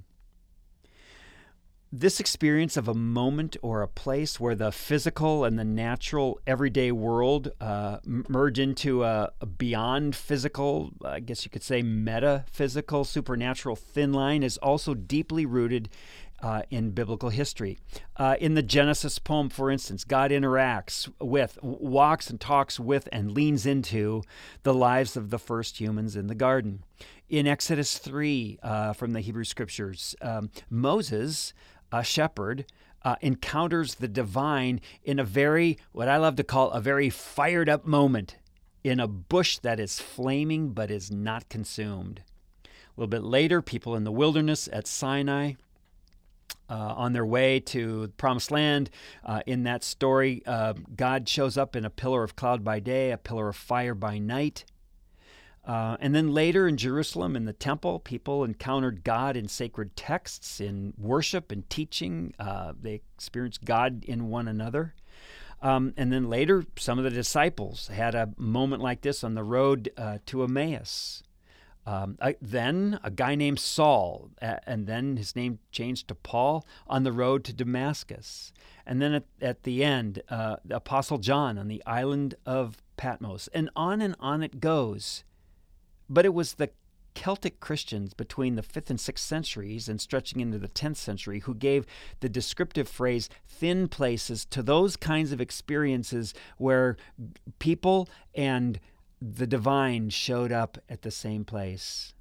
This 1.93 2.21
experience 2.21 2.77
of 2.77 2.87
a 2.87 2.95
moment 2.95 3.57
or 3.63 3.83
a 3.83 3.89
place 3.89 4.39
where 4.39 4.55
the 4.55 4.71
physical 4.71 5.45
and 5.45 5.59
the 5.59 5.65
natural 5.65 6.39
everyday 6.47 6.93
world 6.93 7.51
uh, 7.61 7.99
merge 8.05 8.61
into 8.61 9.03
a, 9.03 9.33
a, 9.41 9.47
beyond 9.47 10.15
physical, 10.15 10.93
I 11.05 11.19
guess 11.19 11.45
you 11.45 11.51
could 11.51 11.65
say 11.65 11.83
metaphysical, 11.83 13.05
supernatural 13.05 13.75
thin 13.75 14.13
line 14.13 14.45
is 14.45 14.57
also 14.59 14.95
deeply 14.95 15.45
rooted 15.45 15.89
uh, 16.43 16.63
in 16.71 16.91
biblical 16.91 17.31
history. 17.31 17.79
Uh, 18.17 18.37
in 18.41 18.55
the 18.55 18.63
Genesis 18.63 19.19
poem, 19.19 19.49
for 19.49 19.71
instance, 19.71 20.05
God 20.05 20.31
interacts 20.31 21.11
with, 21.21 21.59
walks 21.63 22.31
and 22.31 22.41
talks 22.41 22.81
with, 22.81 23.09
and 23.13 23.33
leans 23.33 23.67
into 23.67 24.23
the 24.63 24.75
lives 24.75 25.17
of 25.17 25.31
the 25.31 25.39
first 25.39 25.81
humans 25.81 26.17
in 26.17 26.27
the 26.27 26.35
garden. 26.35 26.85
In 27.29 27.47
Exodus 27.47 27.99
3 27.99 28.59
uh, 28.63 28.93
from 28.93 29.13
the 29.13 29.21
Hebrew 29.21 29.45
Scriptures, 29.45 30.17
um, 30.21 30.51
Moses 30.69 31.53
a 31.93 32.05
shepherd, 32.05 32.67
uh, 33.03 33.17
encounters 33.21 33.97
the 33.97 34.09
divine 34.09 34.81
in 35.03 35.19
a 35.19 35.25
very, 35.25 35.79
what 35.93 36.09
I 36.09 36.17
love 36.19 36.37
to 36.37 36.45
call 36.45 36.71
a 36.71 36.81
very 36.81 37.11
fired 37.11 37.69
up 37.69 37.87
moment 37.87 38.37
in 38.85 39.01
a 39.01 39.09
bush 39.09 39.59
that 39.59 39.81
is 39.81 40.01
flaming 40.01 40.71
but 40.71 40.91
is 40.91 41.11
not 41.11 41.49
consumed. 41.49 42.23
A 42.65 42.69
little 42.97 43.09
bit 43.09 43.25
later, 43.25 43.63
people 43.63 43.97
in 43.97 44.05
the 44.05 44.13
wilderness 44.13 44.69
at 44.73 44.87
Sinai. 44.87 45.55
Uh, 46.69 46.95
on 46.97 47.13
their 47.13 47.27
way 47.27 47.59
to 47.59 48.03
the 48.03 48.13
promised 48.13 48.53
land. 48.53 48.91
Uh, 49.25 49.43
in 49.45 49.65
that 49.65 49.83
story, 49.83 50.41
uh, 50.47 50.73
God 50.95 51.29
shows 51.29 51.57
up 51.57 51.75
in 51.75 51.85
a 51.85 51.91
pillar 51.91 52.23
of 52.23 52.37
cloud 52.37 52.63
by 52.63 52.79
day, 52.79 53.11
a 53.11 53.17
pillar 53.17 53.49
of 53.49 53.57
fire 53.57 53.93
by 53.93 54.19
night. 54.19 54.65
Uh, 55.65 55.97
and 56.01 56.15
then 56.15 56.33
later 56.33 56.67
in 56.67 56.77
Jerusalem, 56.77 57.37
in 57.37 57.45
the 57.45 57.53
temple, 57.53 57.99
people 57.99 58.45
encountered 58.45 59.05
God 59.05 59.37
in 59.37 59.49
sacred 59.49 59.95
texts, 59.95 60.61
in 60.61 60.95
worship 60.97 61.53
and 61.53 61.69
teaching. 61.69 62.35
Uh, 62.39 62.73
they 62.81 63.03
experienced 63.17 63.65
God 63.65 64.05
in 64.05 64.29
one 64.29 64.49
another. 64.49 64.95
Um, 65.63 65.93
and 65.97 66.13
then 66.13 66.31
later, 66.31 66.65
some 66.77 66.99
of 66.99 67.05
the 67.05 67.11
disciples 67.11 67.89
had 67.89 68.15
a 68.15 68.31
moment 68.37 68.83
like 68.83 69.03
this 69.03 69.23
on 69.23 69.35
the 69.35 69.45
road 69.45 69.91
uh, 69.97 70.19
to 70.27 70.43
Emmaus. 70.43 71.23
Um, 71.87 72.19
I, 72.21 72.37
then 72.41 73.01
a 73.03 73.11
guy 73.11 73.35
named 73.35 73.59
Saul, 73.59 74.31
and 74.41 74.87
then 74.87 75.17
his 75.17 75.35
name 75.35 75.59
changed 75.73 76.09
to 76.09 76.15
Paul 76.15 76.67
on 76.87 77.05
the 77.05 77.13
road 77.13 77.43
to 77.45 77.53
Damascus. 77.53 78.53
And 78.87 79.01
then 79.01 79.15
at, 79.15 79.25
at 79.41 79.63
the 79.63 79.83
end, 79.83 80.23
uh, 80.29 80.57
the 80.65 80.77
Apostle 80.77 81.19
John 81.19 81.59
on 81.59 81.69
the 81.69 81.83
island 81.87 82.35
of 82.45 82.77
Patmos. 82.97 83.49
And 83.55 83.71
on 83.75 84.01
and 84.01 84.15
on 84.21 84.43
it 84.43 84.61
goes. 84.61 85.25
But 86.09 86.25
it 86.25 86.35
was 86.35 86.55
the 86.55 86.71
Celtic 87.15 87.61
Christians 87.61 88.15
between 88.15 88.55
the 88.55 88.63
5th 88.63 88.91
and 88.91 88.99
6th 88.99 89.19
centuries 89.19 89.89
and 89.89 90.01
stretching 90.01 90.41
into 90.41 90.59
the 90.59 90.69
10th 90.69 90.97
century 90.97 91.41
who 91.41 91.55
gave 91.55 91.87
the 92.21 92.29
descriptive 92.29 92.89
phrase 92.89 93.29
thin 93.47 93.89
places 93.89 94.45
to 94.47 94.63
those 94.63 94.97
kinds 94.97 95.33
of 95.33 95.41
experiences 95.41 96.35
where 96.57 96.97
people 97.59 98.09
and 98.35 98.81
the 99.21 99.47
divine 99.47 100.11
showed 100.11 100.53
up 100.53 100.79
at 100.89 101.03
the 101.03 101.11
same 101.11 101.45
place. 101.45 102.15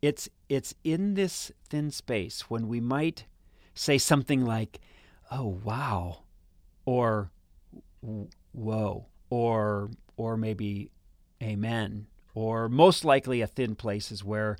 It's, 0.00 0.28
it's 0.48 0.74
in 0.84 1.14
this 1.14 1.50
thin 1.68 1.90
space 1.90 2.50
when 2.50 2.68
we 2.68 2.80
might 2.80 3.24
say 3.74 3.98
something 3.98 4.44
like, 4.44 4.80
oh, 5.30 5.60
wow, 5.64 6.22
or 6.84 7.30
whoa, 8.52 9.06
or, 9.30 9.90
or 10.16 10.36
maybe 10.36 10.90
amen 11.42 12.06
or 12.34 12.68
most 12.68 13.04
likely 13.04 13.40
a 13.40 13.46
thin 13.46 13.74
place 13.74 14.10
is 14.10 14.24
where 14.24 14.56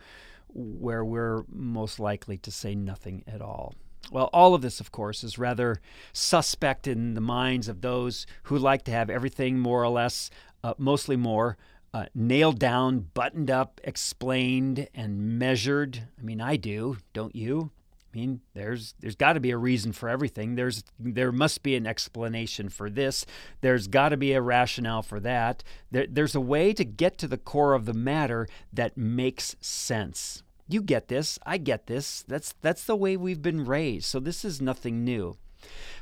where 0.49 1.05
we're 1.05 1.43
most 1.49 1.99
likely 1.99 2.39
to 2.39 2.51
say 2.51 2.77
nothing 2.77 3.25
at 3.27 3.43
all. 3.43 3.75
Well, 4.13 4.31
all 4.33 4.55
of 4.55 4.63
this, 4.63 4.79
of 4.79 4.93
course, 4.93 5.25
is 5.25 5.37
rather 5.37 5.81
suspect 6.13 6.87
in 6.87 7.15
the 7.15 7.21
minds 7.21 7.67
of 7.67 7.81
those 7.81 8.25
who 8.45 8.57
like 8.57 8.85
to 8.85 8.93
have 8.93 9.11
everything 9.11 9.59
more 9.59 9.83
or 9.83 9.89
less, 9.89 10.31
uh, 10.65 10.75
mostly 10.79 11.15
more, 11.15 11.59
uh, 11.93 12.07
nailed 12.15 12.59
down, 12.59 13.01
buttoned 13.13 13.51
up, 13.51 13.81
explained, 13.85 14.89
and 14.95 15.39
measured. 15.39 16.09
I 16.19 16.23
mean, 16.23 16.41
I 16.41 16.57
do, 16.57 16.97
don't 17.13 17.37
you? 17.37 17.71
I 18.13 18.17
mean, 18.17 18.41
there's 18.55 18.95
there's 19.01 19.15
got 19.15 19.35
to 19.35 19.41
be 19.41 19.51
a 19.51 19.59
reason 19.59 19.93
for 19.93 20.09
everything. 20.09 20.55
There's 20.55 20.85
there 20.99 21.33
must 21.33 21.63
be 21.63 21.77
an 21.77 21.87
explanation 21.87 22.69
for 22.71 22.89
this. 22.89 23.27
There's 23.61 23.89
got 23.89 24.09
to 24.11 24.17
be 24.17 24.33
a 24.33 24.41
rationale 24.41 25.03
for 25.03 25.21
that. 25.21 25.63
There, 25.91 26.07
there's 26.09 26.35
a 26.35 26.41
way 26.41 26.73
to 26.73 26.85
get 26.85 27.19
to 27.19 27.29
the 27.29 27.37
core 27.37 27.75
of 27.75 27.85
the 27.85 27.93
matter 27.93 28.49
that 28.73 28.97
makes 28.97 29.57
sense. 29.61 30.43
You 30.67 30.81
get 30.81 31.09
this. 31.09 31.39
I 31.45 31.59
get 31.59 31.89
this. 31.89 32.25
That's 32.27 32.55
that's 32.63 32.85
the 32.85 32.97
way 32.97 33.17
we've 33.17 33.43
been 33.43 33.65
raised. 33.65 34.07
So 34.07 34.19
this 34.19 34.45
is 34.45 34.63
nothing 34.63 35.05
new. 35.05 35.37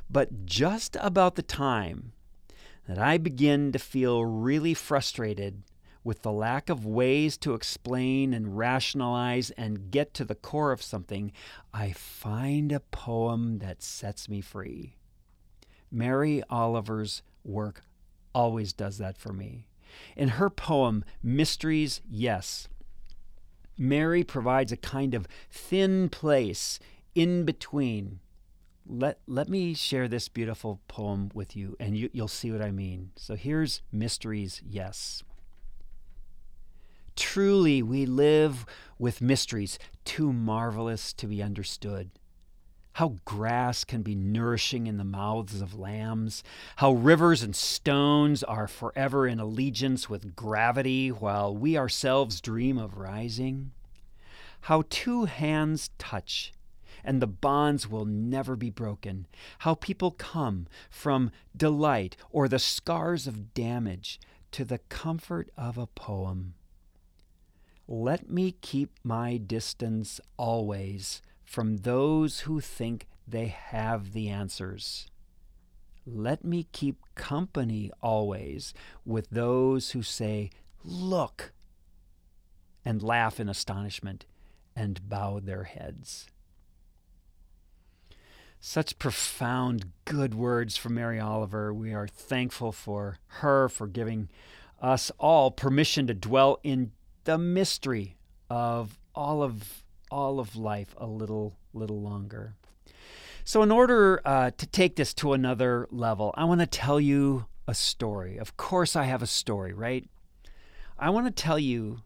But 0.08 0.46
just 0.46 0.96
about 1.00 1.34
the 1.34 1.42
time 1.42 2.12
that 2.86 2.98
I 2.98 3.18
begin 3.18 3.72
to 3.72 3.78
feel 3.78 4.24
really 4.24 4.74
frustrated 4.74 5.62
with 6.04 6.22
the 6.22 6.32
lack 6.32 6.68
of 6.68 6.84
ways 6.84 7.36
to 7.38 7.54
explain 7.54 8.34
and 8.34 8.56
rationalize 8.56 9.50
and 9.50 9.90
get 9.90 10.14
to 10.14 10.24
the 10.24 10.34
core 10.34 10.72
of 10.72 10.82
something, 10.82 11.32
I 11.72 11.92
find 11.92 12.72
a 12.72 12.80
poem 12.80 13.58
that 13.58 13.82
sets 13.82 14.28
me 14.28 14.40
free. 14.40 14.96
Mary 15.90 16.42
Oliver's 16.50 17.22
work 17.44 17.82
always 18.34 18.72
does 18.72 18.98
that 18.98 19.16
for 19.16 19.32
me. 19.32 19.66
In 20.16 20.30
her 20.30 20.50
poem, 20.50 21.04
Mysteries, 21.22 22.00
Yes, 22.10 22.68
Mary 23.78 24.24
provides 24.24 24.72
a 24.72 24.76
kind 24.76 25.14
of 25.14 25.28
thin 25.50 26.08
place 26.08 26.78
in 27.14 27.44
between. 27.44 28.20
Let, 28.92 29.20
let 29.26 29.48
me 29.48 29.72
share 29.72 30.06
this 30.06 30.28
beautiful 30.28 30.78
poem 30.86 31.30
with 31.32 31.56
you, 31.56 31.78
and 31.80 31.96
you, 31.96 32.10
you'll 32.12 32.28
see 32.28 32.52
what 32.52 32.60
I 32.60 32.70
mean. 32.70 33.12
So 33.16 33.34
here's 33.34 33.80
Mysteries, 33.90 34.60
Yes. 34.68 35.22
Truly, 37.16 37.82
we 37.82 38.04
live 38.04 38.66
with 38.98 39.22
mysteries 39.22 39.78
too 40.04 40.30
marvelous 40.30 41.14
to 41.14 41.26
be 41.26 41.42
understood. 41.42 42.10
How 42.94 43.16
grass 43.24 43.82
can 43.82 44.02
be 44.02 44.14
nourishing 44.14 44.86
in 44.86 44.98
the 44.98 45.04
mouths 45.04 45.62
of 45.62 45.78
lambs, 45.78 46.42
how 46.76 46.92
rivers 46.92 47.42
and 47.42 47.56
stones 47.56 48.42
are 48.42 48.68
forever 48.68 49.26
in 49.26 49.40
allegiance 49.40 50.10
with 50.10 50.36
gravity 50.36 51.08
while 51.10 51.56
we 51.56 51.78
ourselves 51.78 52.42
dream 52.42 52.76
of 52.76 52.98
rising, 52.98 53.72
how 54.62 54.84
two 54.90 55.24
hands 55.24 55.88
touch 55.96 56.52
and 57.04 57.20
the 57.20 57.26
bonds 57.26 57.88
will 57.88 58.04
never 58.04 58.56
be 58.56 58.70
broken, 58.70 59.26
how 59.60 59.74
people 59.74 60.10
come 60.10 60.66
from 60.90 61.30
delight 61.56 62.16
or 62.30 62.48
the 62.48 62.58
scars 62.58 63.26
of 63.26 63.54
damage 63.54 64.20
to 64.52 64.64
the 64.64 64.78
comfort 64.78 65.50
of 65.56 65.78
a 65.78 65.86
poem. 65.86 66.54
Let 67.88 68.30
me 68.30 68.52
keep 68.60 68.90
my 69.02 69.36
distance 69.36 70.20
always 70.36 71.20
from 71.44 71.78
those 71.78 72.40
who 72.40 72.60
think 72.60 73.06
they 73.26 73.46
have 73.46 74.12
the 74.12 74.28
answers. 74.28 75.08
Let 76.06 76.44
me 76.44 76.66
keep 76.72 77.02
company 77.14 77.90
always 78.00 78.74
with 79.04 79.30
those 79.30 79.90
who 79.90 80.02
say, 80.02 80.50
Look, 80.84 81.52
and 82.84 83.02
laugh 83.02 83.38
in 83.38 83.48
astonishment 83.48 84.26
and 84.74 85.08
bow 85.08 85.40
their 85.40 85.64
heads. 85.64 86.26
Such 88.64 88.96
profound, 89.00 89.90
good 90.04 90.34
words 90.34 90.76
from 90.76 90.94
Mary 90.94 91.18
Oliver. 91.18 91.74
We 91.74 91.92
are 91.92 92.06
thankful 92.06 92.70
for 92.70 93.18
her 93.26 93.68
for 93.68 93.88
giving 93.88 94.28
us 94.80 95.10
all 95.18 95.50
permission 95.50 96.06
to 96.06 96.14
dwell 96.14 96.60
in 96.62 96.92
the 97.24 97.38
mystery 97.38 98.14
of 98.48 99.00
all 99.16 99.42
of 99.42 99.82
all 100.12 100.38
of 100.38 100.54
life 100.54 100.94
a 100.96 101.08
little 101.08 101.56
little 101.74 102.00
longer. 102.00 102.54
So, 103.42 103.64
in 103.64 103.72
order 103.72 104.22
uh, 104.24 104.52
to 104.56 104.66
take 104.68 104.94
this 104.94 105.12
to 105.14 105.32
another 105.32 105.88
level, 105.90 106.32
I 106.36 106.44
want 106.44 106.60
to 106.60 106.66
tell 106.68 107.00
you 107.00 107.46
a 107.66 107.74
story. 107.74 108.36
Of 108.36 108.56
course, 108.56 108.94
I 108.94 109.06
have 109.06 109.22
a 109.22 109.26
story, 109.26 109.72
right? 109.72 110.08
I 110.96 111.10
want 111.10 111.26
to 111.26 111.32
tell 111.32 111.58
you 111.58 112.02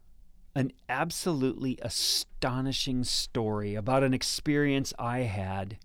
an 0.55 0.73
absolutely 0.89 1.79
astonishing 1.83 3.05
story 3.05 3.75
about 3.75 4.03
an 4.03 4.15
experience 4.15 4.95
I 4.99 5.19
had 5.19 5.77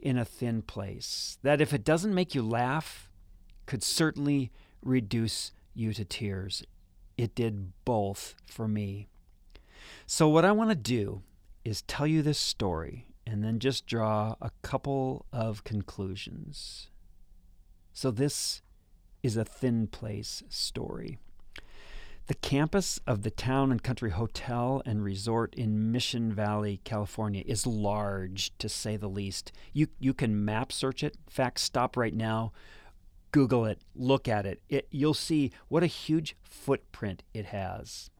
in 0.00 0.18
a 0.18 0.24
thin 0.24 0.62
place 0.62 1.38
that, 1.42 1.60
if 1.60 1.72
it 1.72 1.84
doesn't 1.84 2.14
make 2.14 2.34
you 2.34 2.42
laugh, 2.42 3.10
could 3.66 3.82
certainly 3.82 4.50
reduce 4.82 5.52
you 5.74 5.92
to 5.92 6.04
tears. 6.04 6.62
It 7.16 7.34
did 7.34 7.72
both 7.84 8.34
for 8.46 8.66
me. 8.66 9.08
So, 10.06 10.28
what 10.28 10.44
I 10.44 10.52
want 10.52 10.70
to 10.70 10.76
do 10.76 11.22
is 11.64 11.82
tell 11.82 12.06
you 12.06 12.22
this 12.22 12.38
story 12.38 13.06
and 13.26 13.44
then 13.44 13.58
just 13.58 13.86
draw 13.86 14.34
a 14.40 14.50
couple 14.62 15.26
of 15.32 15.64
conclusions. 15.64 16.88
So, 17.92 18.10
this 18.10 18.62
is 19.22 19.36
a 19.36 19.44
thin 19.44 19.86
place 19.86 20.42
story. 20.48 21.18
The 22.30 22.36
campus 22.36 23.00
of 23.08 23.22
the 23.22 23.30
Town 23.32 23.72
and 23.72 23.82
Country 23.82 24.10
Hotel 24.10 24.82
and 24.86 25.02
Resort 25.02 25.52
in 25.56 25.90
Mission 25.90 26.32
Valley, 26.32 26.80
California, 26.84 27.42
is 27.44 27.66
large 27.66 28.56
to 28.58 28.68
say 28.68 28.96
the 28.96 29.08
least. 29.08 29.50
You, 29.72 29.88
you 29.98 30.14
can 30.14 30.44
map 30.44 30.70
search 30.70 31.02
it. 31.02 31.16
In 31.26 31.32
fact, 31.32 31.58
stop 31.58 31.96
right 31.96 32.14
now, 32.14 32.52
Google 33.32 33.64
it, 33.64 33.80
look 33.96 34.28
at 34.28 34.46
it. 34.46 34.62
it. 34.68 34.86
You'll 34.92 35.12
see 35.12 35.50
what 35.66 35.82
a 35.82 35.88
huge 35.88 36.36
footprint 36.44 37.24
it 37.34 37.46
has. 37.46 38.10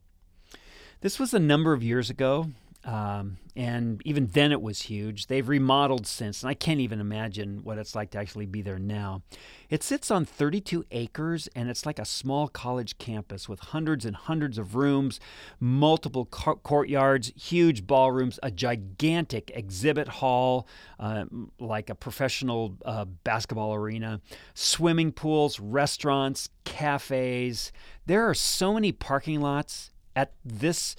This 1.02 1.20
was 1.20 1.32
a 1.32 1.38
number 1.38 1.72
of 1.72 1.84
years 1.84 2.10
ago. 2.10 2.50
Um, 2.84 3.36
and 3.54 4.00
even 4.06 4.28
then 4.28 4.52
it 4.52 4.62
was 4.62 4.80
huge. 4.82 5.26
They've 5.26 5.46
remodeled 5.46 6.06
since, 6.06 6.42
and 6.42 6.48
I 6.48 6.54
can't 6.54 6.80
even 6.80 6.98
imagine 6.98 7.60
what 7.62 7.76
it's 7.76 7.94
like 7.94 8.10
to 8.12 8.18
actually 8.18 8.46
be 8.46 8.62
there 8.62 8.78
now. 8.78 9.22
It 9.68 9.82
sits 9.82 10.10
on 10.10 10.24
32 10.24 10.86
acres, 10.90 11.46
and 11.54 11.68
it's 11.68 11.84
like 11.84 11.98
a 11.98 12.06
small 12.06 12.48
college 12.48 12.96
campus 12.96 13.50
with 13.50 13.60
hundreds 13.60 14.06
and 14.06 14.16
hundreds 14.16 14.56
of 14.56 14.76
rooms, 14.76 15.20
multiple 15.58 16.24
courtyards, 16.24 17.32
huge 17.36 17.86
ballrooms, 17.86 18.38
a 18.42 18.50
gigantic 18.50 19.50
exhibit 19.54 20.08
hall, 20.08 20.66
uh, 20.98 21.26
like 21.58 21.90
a 21.90 21.94
professional 21.94 22.78
uh, 22.86 23.04
basketball 23.04 23.74
arena, 23.74 24.22
swimming 24.54 25.12
pools, 25.12 25.60
restaurants, 25.60 26.48
cafes. 26.64 27.72
There 28.06 28.24
are 28.28 28.34
so 28.34 28.72
many 28.72 28.90
parking 28.90 29.42
lots 29.42 29.90
at 30.16 30.32
this 30.44 30.96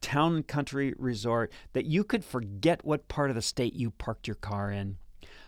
town 0.00 0.34
and 0.34 0.46
country 0.46 0.94
resort 0.98 1.52
that 1.72 1.86
you 1.86 2.04
could 2.04 2.24
forget 2.24 2.84
what 2.84 3.08
part 3.08 3.30
of 3.30 3.36
the 3.36 3.42
state 3.42 3.74
you 3.74 3.90
parked 3.90 4.26
your 4.26 4.36
car 4.36 4.70
in. 4.70 4.96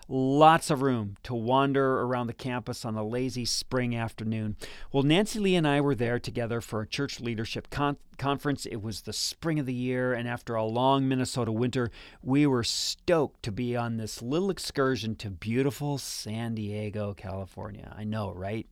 Lots 0.08 0.68
of 0.68 0.82
room 0.82 1.16
to 1.22 1.34
wander 1.34 2.00
around 2.00 2.26
the 2.26 2.32
campus 2.34 2.84
on 2.84 2.96
a 2.96 3.04
lazy 3.04 3.44
spring 3.44 3.96
afternoon. 3.96 4.56
Well, 4.92 5.04
Nancy 5.04 5.38
Lee 5.38 5.54
and 5.54 5.66
I 5.66 5.80
were 5.80 5.94
there 5.94 6.18
together 6.18 6.60
for 6.60 6.82
a 6.82 6.86
church 6.86 7.20
leadership 7.20 7.70
con- 7.70 7.96
conference. 8.18 8.66
It 8.66 8.82
was 8.82 9.02
the 9.02 9.12
spring 9.12 9.58
of 9.58 9.66
the 9.66 9.72
year, 9.72 10.12
and 10.12 10.28
after 10.28 10.54
a 10.54 10.64
long 10.64 11.08
Minnesota 11.08 11.52
winter, 11.52 11.90
we 12.20 12.46
were 12.46 12.64
stoked 12.64 13.42
to 13.44 13.52
be 13.52 13.76
on 13.76 13.96
this 13.96 14.20
little 14.20 14.50
excursion 14.50 15.14
to 15.16 15.30
beautiful 15.30 15.98
San 15.98 16.56
Diego, 16.56 17.14
California. 17.14 17.94
I 17.96 18.04
know, 18.04 18.32
right? 18.32 18.66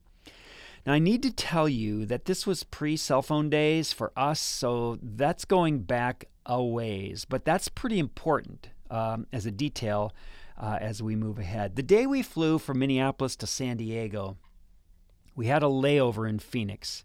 Now, 0.85 0.93
I 0.93 0.99
need 0.99 1.21
to 1.23 1.31
tell 1.31 1.69
you 1.69 2.05
that 2.07 2.25
this 2.25 2.47
was 2.47 2.63
pre 2.63 2.97
cell 2.97 3.21
phone 3.21 3.49
days 3.49 3.93
for 3.93 4.11
us, 4.15 4.39
so 4.39 4.97
that's 5.01 5.45
going 5.45 5.79
back 5.81 6.25
a 6.45 6.63
ways, 6.63 7.25
but 7.25 7.45
that's 7.45 7.67
pretty 7.67 7.99
important 7.99 8.69
um, 8.89 9.27
as 9.31 9.45
a 9.45 9.51
detail 9.51 10.13
uh, 10.57 10.77
as 10.81 11.03
we 11.03 11.15
move 11.15 11.37
ahead. 11.37 11.75
The 11.75 11.83
day 11.83 12.07
we 12.07 12.23
flew 12.23 12.57
from 12.57 12.79
Minneapolis 12.79 13.35
to 13.37 13.47
San 13.47 13.77
Diego, 13.77 14.37
we 15.35 15.47
had 15.47 15.61
a 15.61 15.67
layover 15.67 16.27
in 16.27 16.39
Phoenix. 16.39 17.03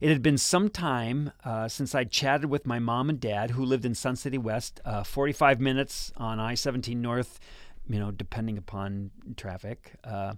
It 0.00 0.08
had 0.08 0.22
been 0.22 0.38
some 0.38 0.70
time 0.70 1.32
uh, 1.44 1.66
since 1.66 1.94
I'd 1.94 2.12
chatted 2.12 2.48
with 2.48 2.64
my 2.64 2.78
mom 2.78 3.10
and 3.10 3.20
dad, 3.20 3.50
who 3.50 3.64
lived 3.64 3.84
in 3.84 3.94
Sun 3.94 4.16
City 4.16 4.38
West, 4.38 4.80
uh, 4.84 5.02
45 5.02 5.60
minutes 5.60 6.12
on 6.16 6.38
I 6.38 6.54
17 6.54 7.02
North 7.02 7.40
you 7.88 7.98
know, 7.98 8.10
depending 8.10 8.58
upon 8.58 9.10
traffic. 9.36 9.92
Uh, 10.02 10.34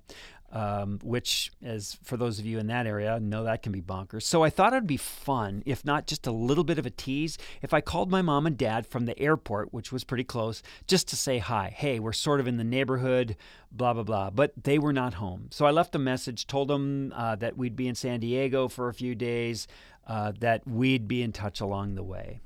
um, 0.52 0.98
which, 1.02 1.52
as 1.62 1.98
for 2.02 2.16
those 2.16 2.38
of 2.38 2.46
you 2.46 2.58
in 2.58 2.68
that 2.68 2.86
area, 2.86 3.20
know 3.20 3.44
that 3.44 3.62
can 3.62 3.72
be 3.72 3.82
bonkers. 3.82 4.22
So 4.22 4.42
I 4.42 4.50
thought 4.50 4.72
it'd 4.72 4.86
be 4.86 4.96
fun, 4.96 5.62
if 5.66 5.84
not 5.84 6.06
just 6.06 6.26
a 6.26 6.32
little 6.32 6.64
bit 6.64 6.78
of 6.78 6.86
a 6.86 6.90
tease, 6.90 7.36
if 7.60 7.74
I 7.74 7.80
called 7.80 8.10
my 8.10 8.22
mom 8.22 8.46
and 8.46 8.56
dad 8.56 8.86
from 8.86 9.04
the 9.04 9.18
airport, 9.18 9.74
which 9.74 9.92
was 9.92 10.04
pretty 10.04 10.24
close, 10.24 10.62
just 10.86 11.06
to 11.08 11.16
say 11.16 11.38
hi. 11.38 11.72
Hey, 11.74 11.98
we're 11.98 12.12
sort 12.12 12.40
of 12.40 12.48
in 12.48 12.56
the 12.56 12.64
neighborhood, 12.64 13.36
blah, 13.70 13.92
blah, 13.92 14.02
blah. 14.02 14.30
But 14.30 14.52
they 14.64 14.78
were 14.78 14.92
not 14.92 15.14
home. 15.14 15.48
So 15.50 15.66
I 15.66 15.70
left 15.70 15.94
a 15.94 15.98
message, 15.98 16.46
told 16.46 16.68
them 16.68 17.12
uh, 17.14 17.36
that 17.36 17.56
we'd 17.56 17.76
be 17.76 17.88
in 17.88 17.94
San 17.94 18.20
Diego 18.20 18.68
for 18.68 18.88
a 18.88 18.94
few 18.94 19.14
days, 19.14 19.68
uh, 20.06 20.32
that 20.40 20.66
we'd 20.66 21.06
be 21.06 21.22
in 21.22 21.32
touch 21.32 21.60
along 21.60 21.94
the 21.94 22.02
way. 22.02 22.40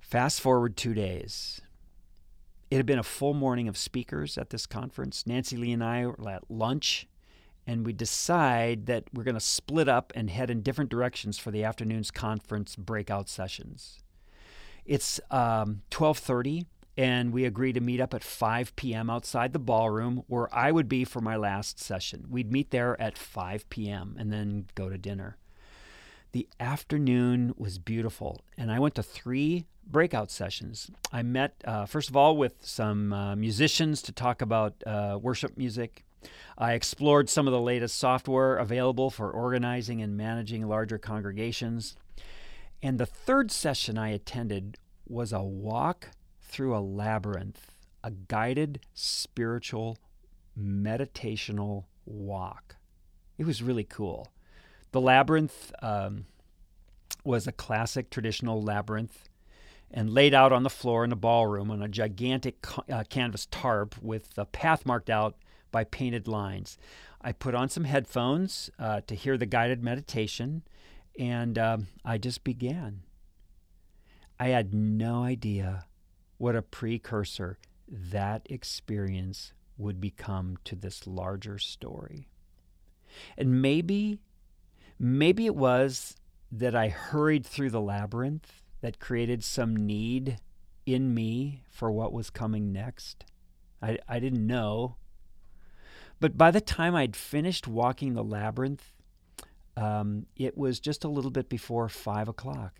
Fast 0.00 0.40
forward 0.40 0.76
two 0.76 0.92
days. 0.92 1.60
It 2.72 2.76
had 2.76 2.86
been 2.86 2.98
a 2.98 3.02
full 3.02 3.34
morning 3.34 3.68
of 3.68 3.76
speakers 3.76 4.38
at 4.38 4.48
this 4.48 4.64
conference. 4.64 5.26
Nancy 5.26 5.58
Lee 5.58 5.72
and 5.72 5.84
I 5.84 6.06
were 6.06 6.30
at 6.30 6.50
lunch, 6.50 7.06
and 7.66 7.84
we 7.84 7.92
decide 7.92 8.86
that 8.86 9.04
we're 9.12 9.24
going 9.24 9.34
to 9.34 9.40
split 9.40 9.90
up 9.90 10.10
and 10.16 10.30
head 10.30 10.48
in 10.48 10.62
different 10.62 10.88
directions 10.88 11.36
for 11.36 11.50
the 11.50 11.64
afternoon's 11.64 12.10
conference 12.10 12.74
breakout 12.74 13.28
sessions. 13.28 13.98
It's 14.86 15.20
um, 15.30 15.82
12:30, 15.90 16.64
and 16.96 17.30
we 17.30 17.44
agree 17.44 17.74
to 17.74 17.80
meet 17.82 18.00
up 18.00 18.14
at 18.14 18.24
5 18.24 18.74
p.m. 18.74 19.10
outside 19.10 19.52
the 19.52 19.58
ballroom 19.58 20.24
where 20.26 20.48
I 20.50 20.72
would 20.72 20.88
be 20.88 21.04
for 21.04 21.20
my 21.20 21.36
last 21.36 21.78
session. 21.78 22.24
We'd 22.30 22.50
meet 22.50 22.70
there 22.70 22.98
at 22.98 23.18
5 23.18 23.68
p.m. 23.68 24.16
and 24.18 24.32
then 24.32 24.68
go 24.74 24.88
to 24.88 24.96
dinner. 24.96 25.36
The 26.32 26.48
afternoon 26.58 27.52
was 27.58 27.78
beautiful, 27.78 28.40
and 28.56 28.72
I 28.72 28.78
went 28.78 28.94
to 28.94 29.02
three 29.02 29.66
breakout 29.86 30.30
sessions. 30.30 30.90
I 31.12 31.22
met, 31.22 31.54
uh, 31.64 31.86
first 31.86 32.08
of 32.08 32.16
all, 32.16 32.36
with 32.36 32.54
some 32.60 33.12
uh, 33.12 33.36
musicians 33.36 34.02
to 34.02 34.12
talk 34.12 34.42
about 34.42 34.74
uh, 34.86 35.18
worship 35.20 35.56
music. 35.56 36.04
I 36.56 36.74
explored 36.74 37.28
some 37.28 37.46
of 37.46 37.52
the 37.52 37.60
latest 37.60 37.98
software 37.98 38.56
available 38.56 39.10
for 39.10 39.30
organizing 39.30 40.00
and 40.00 40.16
managing 40.16 40.66
larger 40.66 40.98
congregations. 40.98 41.96
And 42.82 42.98
the 42.98 43.06
third 43.06 43.50
session 43.50 43.98
I 43.98 44.10
attended 44.10 44.78
was 45.06 45.32
a 45.32 45.42
walk 45.42 46.10
through 46.40 46.76
a 46.76 46.80
labyrinth, 46.80 47.72
a 48.04 48.10
guided 48.10 48.80
spiritual 48.94 49.98
meditational 50.58 51.84
walk. 52.04 52.76
It 53.38 53.46
was 53.46 53.62
really 53.62 53.84
cool. 53.84 54.28
The 54.92 55.00
labyrinth 55.00 55.72
um, 55.80 56.26
was 57.24 57.46
a 57.46 57.52
classic 57.52 58.10
traditional 58.10 58.62
labyrinth 58.62 59.28
and 59.92 60.10
laid 60.10 60.32
out 60.32 60.52
on 60.52 60.62
the 60.62 60.70
floor 60.70 61.04
in 61.04 61.10
the 61.10 61.16
ballroom 61.16 61.70
on 61.70 61.82
a 61.82 61.88
gigantic 61.88 62.64
uh, 62.90 63.04
canvas 63.08 63.46
tarp 63.50 63.94
with 64.00 64.30
a 64.36 64.44
path 64.44 64.86
marked 64.86 65.10
out 65.10 65.36
by 65.70 65.84
painted 65.84 66.26
lines. 66.26 66.78
I 67.20 67.32
put 67.32 67.54
on 67.54 67.68
some 67.68 67.84
headphones 67.84 68.70
uh, 68.78 69.02
to 69.06 69.14
hear 69.14 69.36
the 69.36 69.46
guided 69.46 69.82
meditation, 69.82 70.62
and 71.18 71.58
um, 71.58 71.88
I 72.04 72.18
just 72.18 72.42
began. 72.42 73.02
I 74.40 74.48
had 74.48 74.74
no 74.74 75.22
idea 75.22 75.86
what 76.38 76.56
a 76.56 76.62
precursor 76.62 77.58
that 77.88 78.46
experience 78.50 79.52
would 79.76 80.00
become 80.00 80.56
to 80.64 80.74
this 80.74 81.06
larger 81.06 81.58
story. 81.58 82.28
And 83.36 83.60
maybe, 83.60 84.18
maybe 84.98 85.46
it 85.46 85.54
was 85.54 86.16
that 86.50 86.74
I 86.74 86.88
hurried 86.88 87.46
through 87.46 87.70
the 87.70 87.80
labyrinth 87.80 88.61
that 88.82 89.00
created 89.00 89.42
some 89.42 89.74
need 89.74 90.38
in 90.84 91.14
me 91.14 91.62
for 91.70 91.90
what 91.90 92.12
was 92.12 92.28
coming 92.28 92.72
next. 92.72 93.24
I, 93.80 93.98
I 94.08 94.18
didn't 94.18 94.46
know. 94.46 94.96
But 96.20 96.36
by 96.36 96.50
the 96.50 96.60
time 96.60 96.94
I'd 96.94 97.16
finished 97.16 97.66
walking 97.66 98.14
the 98.14 98.24
labyrinth, 98.24 98.92
um, 99.76 100.26
it 100.36 100.58
was 100.58 100.78
just 100.78 101.04
a 101.04 101.08
little 101.08 101.30
bit 101.30 101.48
before 101.48 101.88
five 101.88 102.28
o'clock. 102.28 102.74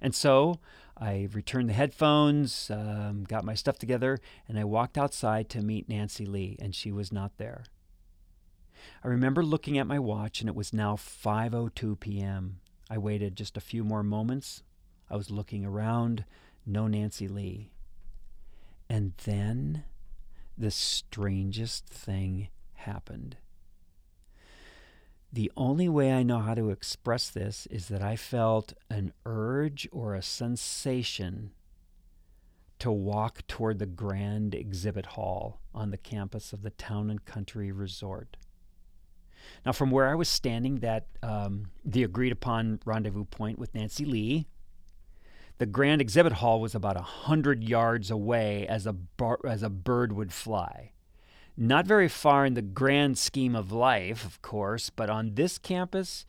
And 0.00 0.14
so 0.14 0.60
I 0.96 1.28
returned 1.32 1.68
the 1.68 1.74
headphones, 1.74 2.70
um, 2.70 3.24
got 3.24 3.44
my 3.44 3.54
stuff 3.54 3.78
together, 3.78 4.18
and 4.46 4.58
I 4.58 4.64
walked 4.64 4.98
outside 4.98 5.48
to 5.50 5.62
meet 5.62 5.88
Nancy 5.88 6.26
Lee, 6.26 6.56
and 6.60 6.74
she 6.74 6.92
was 6.92 7.12
not 7.12 7.38
there. 7.38 7.64
I 9.02 9.08
remember 9.08 9.44
looking 9.44 9.78
at 9.78 9.86
my 9.86 9.98
watch, 9.98 10.40
and 10.40 10.48
it 10.48 10.54
was 10.54 10.72
now 10.72 10.94
5:02 10.94 11.98
p.m. 11.98 12.60
I 12.90 12.98
waited 12.98 13.36
just 13.36 13.56
a 13.56 13.60
few 13.60 13.84
more 13.84 14.02
moments. 14.02 14.62
I 15.10 15.16
was 15.16 15.30
looking 15.30 15.64
around, 15.64 16.24
no 16.66 16.86
Nancy 16.86 17.28
Lee. 17.28 17.70
And 18.88 19.12
then 19.24 19.84
the 20.56 20.70
strangest 20.70 21.86
thing 21.86 22.48
happened. 22.74 23.36
The 25.32 25.52
only 25.56 25.88
way 25.88 26.12
I 26.12 26.22
know 26.22 26.38
how 26.38 26.54
to 26.54 26.70
express 26.70 27.28
this 27.28 27.66
is 27.66 27.88
that 27.88 28.02
I 28.02 28.16
felt 28.16 28.72
an 28.90 29.12
urge 29.26 29.86
or 29.92 30.14
a 30.14 30.22
sensation 30.22 31.52
to 32.78 32.90
walk 32.90 33.46
toward 33.46 33.78
the 33.78 33.86
grand 33.86 34.54
exhibit 34.54 35.06
hall 35.06 35.60
on 35.74 35.90
the 35.90 35.98
campus 35.98 36.52
of 36.52 36.62
the 36.62 36.70
Town 36.70 37.10
and 37.10 37.24
Country 37.24 37.72
Resort. 37.72 38.36
Now, 39.66 39.72
from 39.72 39.90
where 39.90 40.08
I 40.08 40.14
was 40.14 40.28
standing, 40.28 40.76
that 40.76 41.06
um, 41.22 41.70
the 41.84 42.04
agreed 42.04 42.32
upon 42.32 42.80
rendezvous 42.84 43.24
point 43.24 43.58
with 43.58 43.74
Nancy 43.74 44.04
Lee, 44.04 44.46
the 45.58 45.66
grand 45.66 46.00
exhibit 46.00 46.34
hall 46.34 46.60
was 46.60 46.74
about 46.74 46.96
a 46.96 47.02
hundred 47.02 47.62
yards 47.62 48.10
away 48.10 48.66
as 48.66 48.86
a 48.86 48.92
bar- 48.92 49.40
as 49.44 49.62
a 49.62 49.68
bird 49.68 50.12
would 50.12 50.32
fly. 50.32 50.92
Not 51.56 51.86
very 51.86 52.08
far 52.08 52.46
in 52.46 52.54
the 52.54 52.62
grand 52.62 53.18
scheme 53.18 53.56
of 53.56 53.72
life, 53.72 54.24
of 54.24 54.40
course, 54.42 54.90
but 54.90 55.10
on 55.10 55.34
this 55.34 55.58
campus, 55.58 56.24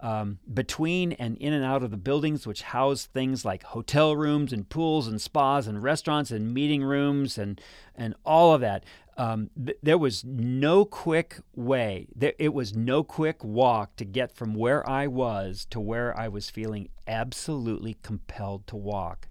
um, 0.00 0.38
between 0.52 1.12
and 1.12 1.38
in 1.38 1.52
and 1.52 1.64
out 1.64 1.84
of 1.84 1.92
the 1.92 1.96
buildings, 1.96 2.46
which 2.46 2.62
house 2.62 3.06
things 3.06 3.44
like 3.44 3.62
hotel 3.62 4.16
rooms 4.16 4.52
and 4.52 4.68
pools 4.68 5.06
and 5.06 5.20
spas 5.20 5.68
and 5.68 5.82
restaurants 5.82 6.32
and 6.32 6.52
meeting 6.52 6.82
rooms 6.82 7.38
and 7.38 7.60
and 7.94 8.14
all 8.26 8.52
of 8.52 8.60
that, 8.60 8.84
um, 9.16 9.50
th- 9.64 9.78
there 9.82 9.98
was 9.98 10.24
no 10.24 10.84
quick 10.84 11.38
way. 11.54 12.08
There, 12.14 12.34
it 12.38 12.52
was 12.52 12.74
no 12.74 13.04
quick 13.04 13.44
walk 13.44 13.96
to 13.96 14.04
get 14.04 14.32
from 14.32 14.54
where 14.54 14.88
I 14.88 15.06
was 15.06 15.66
to 15.70 15.80
where 15.80 16.16
I 16.18 16.28
was 16.28 16.50
feeling 16.50 16.88
absolutely 17.06 17.96
compelled 18.02 18.66
to 18.68 18.76
walk. 18.76 19.28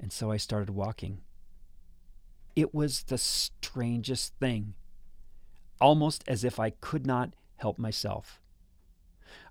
And 0.00 0.12
so 0.12 0.30
I 0.30 0.36
started 0.36 0.70
walking. 0.70 1.20
It 2.54 2.74
was 2.74 3.04
the 3.04 3.18
strangest 3.18 4.34
thing, 4.38 4.74
almost 5.80 6.22
as 6.28 6.44
if 6.44 6.60
I 6.60 6.70
could 6.70 7.06
not 7.06 7.34
help 7.56 7.78
myself. 7.78 8.40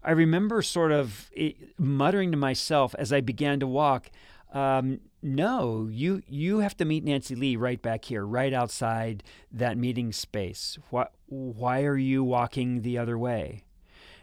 I 0.04 0.12
remember 0.12 0.62
sort 0.62 0.92
of 0.92 1.30
eh, 1.36 1.52
muttering 1.78 2.32
to 2.32 2.38
myself 2.38 2.96
as 2.98 3.12
I 3.12 3.22
began 3.22 3.60
to 3.60 3.68
walk, 3.68 4.10
um, 4.54 5.00
no, 5.24 5.88
you 5.92 6.22
you 6.28 6.60
have 6.60 6.78
to 6.78 6.86
meet 6.86 7.04
Nancy 7.04 7.36
Lee 7.36 7.56
right 7.56 7.82
back 7.82 8.06
here, 8.06 8.26
right 8.26 8.54
outside 8.54 9.24
that 9.52 9.78
meeting 9.78 10.14
space. 10.14 10.78
Why 10.92 11.08
why 11.28 11.84
are 11.84 11.98
you 11.98 12.24
walking 12.24 12.82
the 12.82 12.98
other 12.98 13.18
way? 13.18 13.64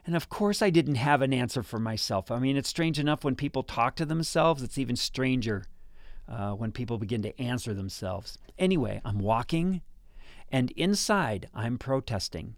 And 0.06 0.14
of 0.14 0.28
course, 0.28 0.62
I 0.62 0.70
didn't 0.70 0.94
have 0.94 1.20
an 1.20 1.32
answer 1.32 1.62
for 1.62 1.78
myself. 1.78 2.30
I 2.30 2.38
mean, 2.38 2.56
it's 2.56 2.68
strange 2.68 2.98
enough 2.98 3.24
when 3.24 3.34
people 3.34 3.62
talk 3.62 3.96
to 3.96 4.06
themselves. 4.06 4.62
It's 4.62 4.78
even 4.78 4.96
stranger 4.96 5.64
uh, 6.28 6.52
when 6.52 6.72
people 6.72 6.96
begin 6.96 7.22
to 7.22 7.40
answer 7.40 7.74
themselves. 7.74 8.38
Anyway, 8.58 9.00
I'm 9.04 9.18
walking, 9.18 9.82
and 10.50 10.70
inside 10.72 11.48
I'm 11.54 11.76
protesting. 11.76 12.54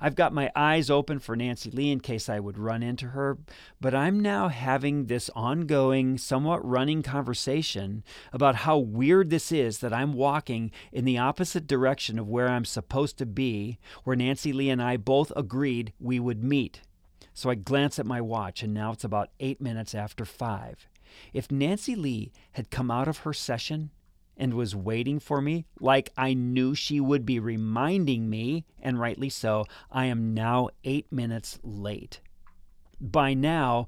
I've 0.00 0.14
got 0.14 0.32
my 0.32 0.50
eyes 0.54 0.90
open 0.90 1.18
for 1.18 1.36
Nancy 1.36 1.70
Lee 1.70 1.90
in 1.90 2.00
case 2.00 2.28
I 2.28 2.40
would 2.40 2.58
run 2.58 2.82
into 2.82 3.08
her, 3.08 3.38
but 3.80 3.94
I'm 3.94 4.20
now 4.20 4.48
having 4.48 5.06
this 5.06 5.30
ongoing, 5.34 6.18
somewhat 6.18 6.66
running 6.66 7.02
conversation 7.02 8.04
about 8.32 8.56
how 8.56 8.78
weird 8.78 9.30
this 9.30 9.50
is 9.50 9.78
that 9.78 9.92
I'm 9.92 10.12
walking 10.12 10.70
in 10.92 11.04
the 11.04 11.18
opposite 11.18 11.66
direction 11.66 12.18
of 12.18 12.28
where 12.28 12.48
I'm 12.48 12.64
supposed 12.64 13.18
to 13.18 13.26
be, 13.26 13.78
where 14.04 14.16
Nancy 14.16 14.52
Lee 14.52 14.70
and 14.70 14.82
I 14.82 14.96
both 14.96 15.32
agreed 15.36 15.92
we 15.98 16.20
would 16.20 16.42
meet. 16.42 16.82
So 17.32 17.50
I 17.50 17.54
glance 17.54 17.98
at 17.98 18.06
my 18.06 18.20
watch, 18.20 18.62
and 18.62 18.72
now 18.72 18.92
it's 18.92 19.04
about 19.04 19.30
eight 19.40 19.60
minutes 19.60 19.94
after 19.94 20.24
five. 20.24 20.88
If 21.32 21.50
Nancy 21.50 21.94
Lee 21.94 22.32
had 22.52 22.70
come 22.70 22.90
out 22.90 23.08
of 23.08 23.18
her 23.18 23.32
session 23.32 23.90
and 24.36 24.54
was 24.54 24.76
waiting 24.76 25.18
for 25.18 25.40
me, 25.40 25.66
like 25.80 26.10
I 26.16 26.34
knew 26.34 26.74
she 26.74 27.00
would 27.00 27.24
be 27.24 27.38
reminding 27.38 28.28
me, 28.28 28.64
and 28.80 29.00
rightly 29.00 29.30
so, 29.30 29.64
I 29.90 30.06
am 30.06 30.34
now 30.34 30.68
eight 30.84 31.10
minutes 31.10 31.58
late. 31.62 32.20
By 33.00 33.34
now, 33.34 33.86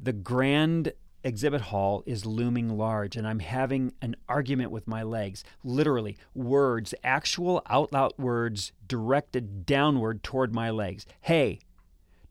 the 0.00 0.12
grand 0.12 0.92
exhibit 1.22 1.60
hall 1.60 2.02
is 2.06 2.24
looming 2.24 2.68
large, 2.76 3.16
and 3.16 3.26
I'm 3.26 3.40
having 3.40 3.92
an 4.00 4.16
argument 4.28 4.70
with 4.70 4.86
my 4.88 5.02
legs. 5.02 5.44
Literally, 5.62 6.16
words, 6.34 6.94
actual 7.04 7.62
out 7.68 7.92
loud 7.92 8.12
words 8.18 8.72
directed 8.88 9.66
downward 9.66 10.22
toward 10.22 10.54
my 10.54 10.70
legs. 10.70 11.06
Hey, 11.20 11.58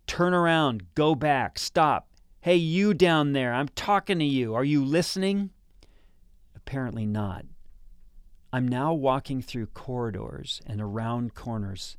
turn 0.08 0.34
around, 0.34 0.96
go 0.96 1.16
back, 1.16 1.60
stop. 1.60 2.10
Hey, 2.42 2.56
you 2.56 2.94
down 2.94 3.34
there, 3.34 3.54
I'm 3.54 3.70
talking 3.70 4.20
to 4.20 4.26
you. 4.26 4.56
Are 4.56 4.64
you 4.64 4.84
listening? 4.84 5.52
Apparently 6.70 7.08
not. 7.08 7.46
I'm 8.54 8.68
now 8.68 8.94
walking 8.94 9.42
through 9.42 9.74
corridors 9.74 10.62
and 10.68 10.80
around 10.80 11.34
corners. 11.34 11.98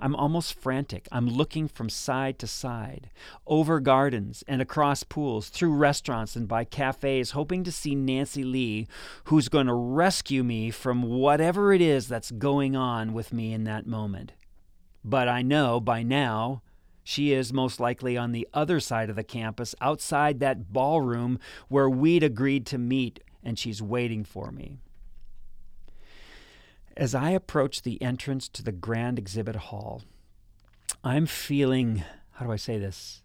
I'm 0.00 0.16
almost 0.16 0.52
frantic. 0.52 1.06
I'm 1.12 1.28
looking 1.28 1.68
from 1.68 1.88
side 1.88 2.36
to 2.40 2.48
side, 2.48 3.10
over 3.46 3.78
gardens 3.78 4.42
and 4.48 4.60
across 4.60 5.04
pools, 5.04 5.48
through 5.48 5.76
restaurants 5.76 6.34
and 6.34 6.48
by 6.48 6.64
cafes, 6.64 7.30
hoping 7.30 7.62
to 7.62 7.70
see 7.70 7.94
Nancy 7.94 8.42
Lee, 8.42 8.88
who's 9.26 9.48
going 9.48 9.68
to 9.68 9.74
rescue 9.74 10.42
me 10.42 10.72
from 10.72 11.04
whatever 11.04 11.72
it 11.72 11.80
is 11.80 12.08
that's 12.08 12.32
going 12.32 12.74
on 12.74 13.12
with 13.12 13.32
me 13.32 13.52
in 13.52 13.62
that 13.62 13.86
moment. 13.86 14.32
But 15.04 15.28
I 15.28 15.42
know 15.42 15.78
by 15.78 16.02
now 16.02 16.62
she 17.04 17.32
is 17.32 17.52
most 17.52 17.78
likely 17.78 18.16
on 18.16 18.32
the 18.32 18.48
other 18.52 18.80
side 18.80 19.08
of 19.08 19.14
the 19.14 19.22
campus, 19.22 19.76
outside 19.80 20.40
that 20.40 20.72
ballroom 20.72 21.38
where 21.68 21.88
we'd 21.88 22.24
agreed 22.24 22.66
to 22.66 22.76
meet 22.76 23.20
and 23.42 23.58
she's 23.58 23.82
waiting 23.82 24.24
for 24.24 24.50
me. 24.50 24.78
As 26.96 27.14
I 27.14 27.30
approach 27.30 27.82
the 27.82 28.00
entrance 28.02 28.48
to 28.48 28.62
the 28.62 28.72
grand 28.72 29.18
exhibit 29.18 29.56
hall, 29.56 30.02
I'm 31.02 31.26
feeling, 31.26 32.04
how 32.32 32.46
do 32.46 32.52
I 32.52 32.56
say 32.56 32.78
this? 32.78 33.22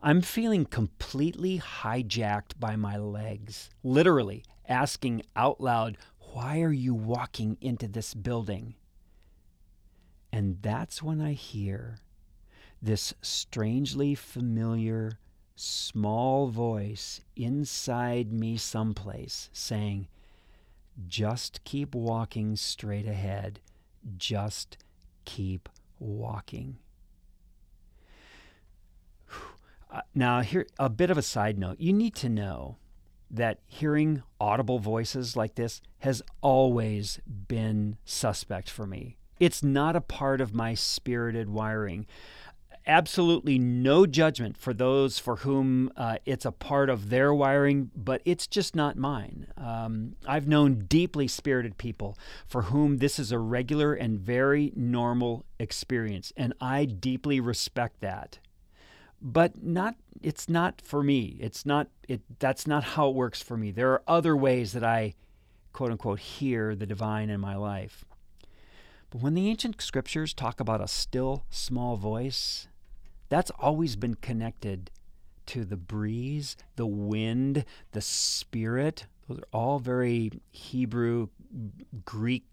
I'm 0.00 0.22
feeling 0.22 0.64
completely 0.64 1.58
hijacked 1.58 2.58
by 2.58 2.76
my 2.76 2.96
legs, 2.96 3.68
literally 3.82 4.44
asking 4.68 5.22
out 5.34 5.60
loud, 5.60 5.98
Why 6.32 6.62
are 6.62 6.72
you 6.72 6.94
walking 6.94 7.58
into 7.60 7.88
this 7.88 8.14
building? 8.14 8.74
And 10.32 10.62
that's 10.62 11.02
when 11.02 11.20
I 11.20 11.32
hear 11.32 11.98
this 12.80 13.12
strangely 13.22 14.14
familiar 14.14 15.18
small 15.58 16.48
voice 16.48 17.20
inside 17.36 18.32
me 18.32 18.56
someplace 18.56 19.50
saying, 19.52 20.08
just 21.06 21.62
keep 21.64 21.94
walking 21.94 22.56
straight 22.56 23.06
ahead. 23.06 23.60
Just 24.16 24.76
keep 25.24 25.68
walking. 25.98 26.78
Uh, 29.90 30.02
now, 30.14 30.42
here 30.42 30.66
a 30.78 30.90
bit 30.90 31.10
of 31.10 31.16
a 31.16 31.22
side 31.22 31.58
note. 31.58 31.80
You 31.80 31.92
need 31.92 32.14
to 32.16 32.28
know 32.28 32.76
that 33.30 33.60
hearing 33.66 34.22
audible 34.40 34.78
voices 34.78 35.36
like 35.36 35.54
this 35.54 35.80
has 36.00 36.22
always 36.40 37.20
been 37.26 37.96
suspect 38.04 38.68
for 38.68 38.86
me. 38.86 39.16
It's 39.40 39.62
not 39.62 39.96
a 39.96 40.00
part 40.00 40.40
of 40.40 40.54
my 40.54 40.74
spirited 40.74 41.48
wiring 41.48 42.06
absolutely 42.88 43.58
no 43.58 44.06
judgment 44.06 44.56
for 44.56 44.72
those 44.72 45.18
for 45.18 45.36
whom 45.36 45.92
uh, 45.96 46.16
it's 46.24 46.46
a 46.46 46.50
part 46.50 46.88
of 46.88 47.10
their 47.10 47.34
wiring, 47.34 47.90
but 47.94 48.22
it's 48.24 48.46
just 48.46 48.74
not 48.74 48.96
mine. 48.96 49.46
Um, 49.58 50.16
I've 50.26 50.48
known 50.48 50.86
deeply 50.88 51.28
spirited 51.28 51.76
people 51.76 52.16
for 52.46 52.62
whom 52.62 52.96
this 52.96 53.18
is 53.18 53.30
a 53.30 53.38
regular 53.38 53.92
and 53.92 54.18
very 54.18 54.72
normal 54.74 55.44
experience, 55.60 56.32
and 56.36 56.54
I 56.60 56.86
deeply 56.86 57.38
respect 57.38 58.00
that. 58.00 58.38
But 59.20 59.62
not 59.62 59.96
it's 60.22 60.48
not 60.48 60.80
for 60.80 61.02
me. 61.02 61.36
It's 61.40 61.66
not 61.66 61.88
it 62.08 62.22
that's 62.38 62.66
not 62.66 62.84
how 62.84 63.10
it 63.10 63.14
works 63.14 63.42
for 63.42 63.56
me. 63.56 63.70
There 63.70 63.92
are 63.92 64.02
other 64.06 64.36
ways 64.36 64.72
that 64.72 64.84
I 64.84 65.14
quote 65.72 65.90
unquote 65.90 66.20
hear 66.20 66.74
the 66.74 66.86
divine 66.86 67.28
in 67.28 67.40
my 67.40 67.56
life. 67.56 68.04
But 69.10 69.22
when 69.22 69.34
the 69.34 69.48
ancient 69.48 69.80
scriptures 69.80 70.34
talk 70.34 70.60
about 70.60 70.80
a 70.80 70.88
still 70.88 71.44
small 71.50 71.96
voice, 71.96 72.68
that's 73.28 73.50
always 73.58 73.96
been 73.96 74.14
connected 74.14 74.90
to 75.46 75.64
the 75.64 75.76
breeze, 75.76 76.56
the 76.76 76.86
wind, 76.86 77.64
the 77.92 78.00
spirit. 78.00 79.06
Those 79.28 79.38
are 79.38 79.48
all 79.52 79.78
very 79.78 80.30
Hebrew, 80.50 81.28
Greek 82.04 82.44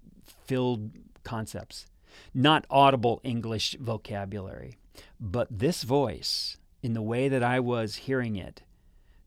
filled 0.45 0.91
concepts, 1.23 1.87
not 2.33 2.65
audible 2.69 3.19
English 3.23 3.75
vocabulary. 3.79 4.77
But 5.19 5.47
this 5.51 5.83
voice, 5.83 6.57
in 6.81 6.93
the 6.93 7.01
way 7.01 7.27
that 7.27 7.43
I 7.43 7.59
was 7.59 7.95
hearing 7.95 8.35
it, 8.35 8.63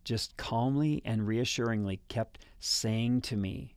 just 0.04 0.36
calmly 0.38 1.02
and 1.04 1.26
reassuringly 1.26 2.00
kept 2.08 2.38
saying 2.58 3.20
to 3.22 3.36
me, 3.36 3.74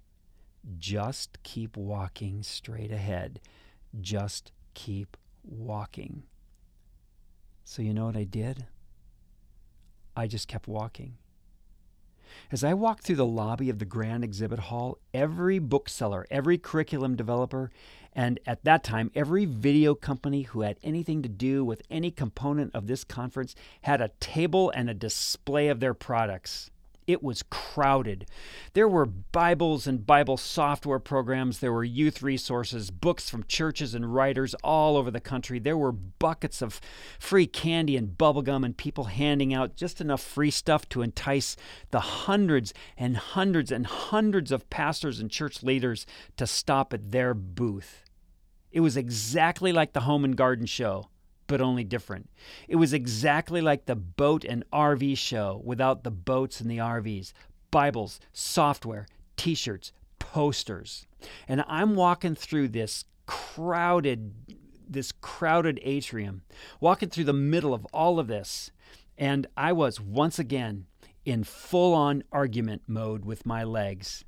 just 0.78 1.42
keep 1.44 1.76
walking 1.76 2.44
straight 2.44 2.92
ahead. 2.92 3.42
Just 4.00 4.52
keep 4.74 5.18
walking. 5.44 6.24
So, 7.72 7.82
you 7.82 7.94
know 7.94 8.04
what 8.04 8.18
I 8.18 8.26
did? 8.26 8.66
I 10.14 10.28
just 10.28 10.50
kept 10.50 10.68
walking. 10.68 11.16
As 12.52 12.66
I 12.66 12.74
walked 12.74 13.04
through 13.04 13.16
the 13.16 13.26
lobby 13.26 13.70
of 13.70 13.80
the 13.80 13.86
Grand 13.86 14.26
Exhibit 14.26 14.60
Hall, 14.60 14.98
every 15.14 15.58
bookseller, 15.58 16.28
every 16.30 16.58
curriculum 16.58 17.16
developer, 17.16 17.72
and 18.12 18.42
at 18.46 18.66
that 18.66 18.84
time, 18.84 19.10
every 19.16 19.46
video 19.46 19.96
company 19.96 20.42
who 20.42 20.64
had 20.64 20.80
anything 20.84 21.22
to 21.22 21.30
do 21.30 21.64
with 21.64 21.82
any 21.90 22.12
component 22.12 22.76
of 22.76 22.88
this 22.88 23.06
conference 23.06 23.56
had 23.84 24.02
a 24.02 24.12
table 24.20 24.70
and 24.72 24.90
a 24.90 24.94
display 24.94 25.70
of 25.70 25.80
their 25.80 25.94
products. 25.94 26.72
It 27.12 27.22
was 27.22 27.44
crowded. 27.50 28.26
There 28.72 28.88
were 28.88 29.06
Bibles 29.06 29.86
and 29.86 30.08
Bible 30.08 30.38
software 30.38 30.98
programs. 30.98 31.60
There 31.60 31.74
were 31.74 31.84
youth 31.84 32.22
resources, 32.24 32.90
books 32.90 33.30
from 33.30 33.44
churches 33.44 33.94
and 33.94 34.16
writers 34.16 34.56
all 34.64 34.96
over 34.96 35.12
the 35.12 35.20
country. 35.20 35.60
There 35.60 35.78
were 35.78 35.92
buckets 35.92 36.62
of 36.62 36.80
free 37.20 37.48
candy 37.48 37.98
and 37.98 38.18
bubblegum, 38.18 38.64
and 38.64 38.78
people 38.78 39.04
handing 39.06 39.54
out 39.54 39.76
just 39.76 40.00
enough 40.00 40.22
free 40.22 40.52
stuff 40.52 40.88
to 40.88 41.02
entice 41.02 41.58
the 41.90 42.00
hundreds 42.00 42.74
and 42.96 43.18
hundreds 43.18 43.74
and 43.74 43.86
hundreds 43.86 44.50
of 44.50 44.70
pastors 44.70 45.20
and 45.20 45.30
church 45.30 45.64
leaders 45.64 46.06
to 46.38 46.48
stop 46.48 46.94
at 46.94 47.12
their 47.12 47.34
booth. 47.34 48.06
It 48.72 48.80
was 48.80 48.96
exactly 48.96 49.74
like 49.74 49.92
the 49.92 50.02
Home 50.02 50.24
and 50.24 50.38
Garden 50.38 50.66
Show 50.66 51.10
but 51.52 51.60
only 51.60 51.84
different. 51.84 52.30
It 52.70 52.78
was 52.78 52.94
exactly 52.94 53.60
like 53.60 53.86
the 53.86 53.96
boat 53.96 54.46
and 54.46 54.64
RV 54.72 55.18
show 55.18 55.62
without 55.66 56.06
the 56.06 56.10
boats 56.10 56.62
and 56.62 56.72
the 56.72 56.78
RVs. 56.78 57.34
Bibles, 57.72 58.22
software, 58.32 59.06
t 59.36 59.54
shirts, 59.54 59.92
posters. 60.18 61.06
And 61.50 61.66
I'm 61.68 61.96
walking 61.96 62.36
through 62.36 62.70
this 62.70 63.04
crowded 63.26 64.34
this 64.88 65.12
crowded 65.12 65.82
atrium, 65.84 66.44
walking 66.80 67.10
through 67.10 67.26
the 67.26 67.34
middle 67.34 67.74
of 67.74 67.86
all 67.94 68.18
of 68.18 68.28
this, 68.28 68.72
and 69.18 69.46
I 69.58 69.74
was 69.74 70.00
once 70.00 70.40
again 70.40 70.86
in 71.26 71.44
full 71.44 71.94
on 71.94 72.24
argument 72.32 72.84
mode 72.88 73.26
with 73.26 73.46
my 73.46 73.66
legs. 73.66 74.24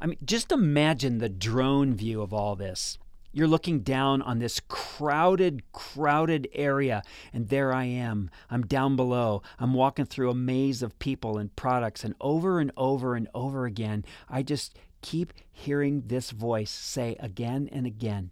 I 0.00 0.06
mean, 0.06 0.18
just 0.24 0.52
imagine 0.52 1.18
the 1.18 1.28
drone 1.28 1.94
view 1.94 2.22
of 2.22 2.32
all 2.32 2.54
this. 2.54 2.96
You're 3.34 3.48
looking 3.48 3.80
down 3.80 4.22
on 4.22 4.38
this 4.38 4.60
crowded, 4.68 5.70
crowded 5.72 6.48
area, 6.54 7.02
and 7.32 7.48
there 7.48 7.72
I 7.72 7.84
am. 7.84 8.30
I'm 8.48 8.62
down 8.62 8.94
below. 8.94 9.42
I'm 9.58 9.74
walking 9.74 10.06
through 10.06 10.30
a 10.30 10.34
maze 10.34 10.82
of 10.82 10.98
people 11.00 11.36
and 11.36 11.54
products, 11.56 12.04
and 12.04 12.14
over 12.20 12.60
and 12.60 12.70
over 12.76 13.16
and 13.16 13.28
over 13.34 13.66
again, 13.66 14.04
I 14.28 14.44
just 14.44 14.78
keep 15.02 15.32
hearing 15.50 16.04
this 16.06 16.30
voice 16.30 16.70
say 16.70 17.16
again 17.18 17.68
and 17.72 17.86
again 17.86 18.30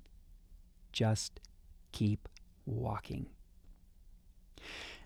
just 0.92 1.40
keep 1.90 2.28
walking. 2.64 3.26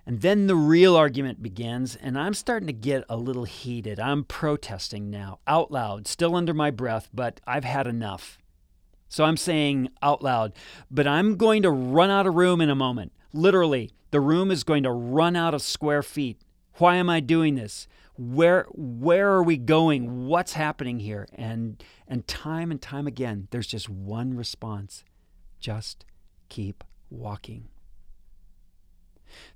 And 0.05 0.21
then 0.21 0.47
the 0.47 0.55
real 0.55 0.95
argument 0.95 1.43
begins, 1.43 1.97
and 1.97 2.19
I'm 2.19 2.35
starting 2.35 2.67
to 2.67 2.73
get 2.73 3.05
a 3.09 3.17
little 3.17 3.45
heated. 3.45 3.99
I'm 3.99 4.25
protesting 4.25 5.11
now, 5.11 5.41
out 5.47 5.73
loud, 5.73 6.07
still 6.07 6.37
under 6.37 6.55
my 6.55 6.71
breath, 6.71 7.09
but 7.15 7.41
I've 7.47 7.65
had 7.65 7.87
enough. 7.87 8.39
So 9.09 9.25
I'm 9.25 9.37
saying 9.37 9.89
out 10.03 10.23
loud, 10.23 10.53
but 10.91 11.07
I'm 11.07 11.37
going 11.37 11.63
to 11.63 11.71
run 11.71 12.11
out 12.11 12.27
of 12.27 12.35
room 12.35 12.61
in 12.61 12.71
a 12.71 12.75
moment. 12.75 13.13
Literally, 13.33 13.91
the 14.11 14.21
room 14.21 14.51
is 14.51 14.65
going 14.65 14.83
to 14.83 14.91
run 14.91 15.37
out 15.37 15.55
of 15.55 15.63
square 15.63 16.03
feet. 16.03 16.41
Why 16.75 16.97
am 16.97 17.09
I 17.09 17.21
doing 17.21 17.55
this? 17.55 17.87
Where 18.19 18.67
where 18.73 19.31
are 19.33 19.43
we 19.43 19.57
going? 19.59 20.27
What's 20.27 20.55
happening 20.55 21.01
here? 21.01 21.29
And 21.35 21.83
and 22.09 22.27
time 22.27 22.71
and 22.71 22.81
time 22.81 23.07
again, 23.07 23.49
there's 23.51 23.67
just 23.67 23.89
one 23.89 24.35
response. 24.35 25.05
Just 25.61 26.05
keep 26.49 26.83
walking. 27.11 27.69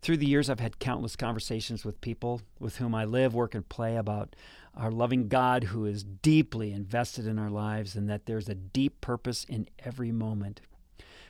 Through 0.03 0.19
the 0.19 0.27
years, 0.27 0.51
I've 0.51 0.61
had 0.61 0.79
countless 0.79 1.17
conversations 1.17 1.85
with 1.85 2.01
people 2.01 2.43
with 2.59 2.77
whom 2.77 2.95
I 2.95 3.05
live, 3.05 3.35
work, 3.35 3.55
and 3.55 3.69
play 3.69 3.97
about 3.97 4.37
our 4.77 4.91
loving 4.91 5.29
God 5.29 5.65
who 5.65 5.85
is 5.87 6.05
deeply 6.05 6.73
invested 6.73 7.27
in 7.27 7.39
our 7.39 7.51
lives 7.51 7.97
and 7.97 8.09
that 8.09 8.27
there's 8.27 8.49
a 8.49 8.55
deep 8.55 9.01
purpose 9.01 9.45
in 9.45 9.69
every 9.81 10.13
moment. 10.13 10.61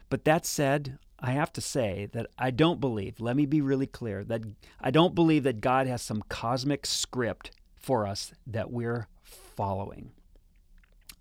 But 0.08 0.24
that 0.24 0.44
said, 0.44 0.98
I 1.18 1.32
have 1.32 1.52
to 1.54 1.60
say 1.60 2.08
that 2.12 2.26
I 2.38 2.50
don't 2.50 2.80
believe, 2.80 3.20
let 3.20 3.36
me 3.36 3.46
be 3.46 3.60
really 3.60 3.86
clear, 3.86 4.24
that 4.24 4.42
I 4.80 4.90
don't 4.90 5.14
believe 5.14 5.42
that 5.44 5.60
God 5.60 5.86
has 5.86 6.02
some 6.02 6.22
cosmic 6.28 6.86
script 6.86 7.50
for 7.76 8.06
us 8.06 8.32
that 8.46 8.70
we're 8.70 9.08
following. 9.22 10.12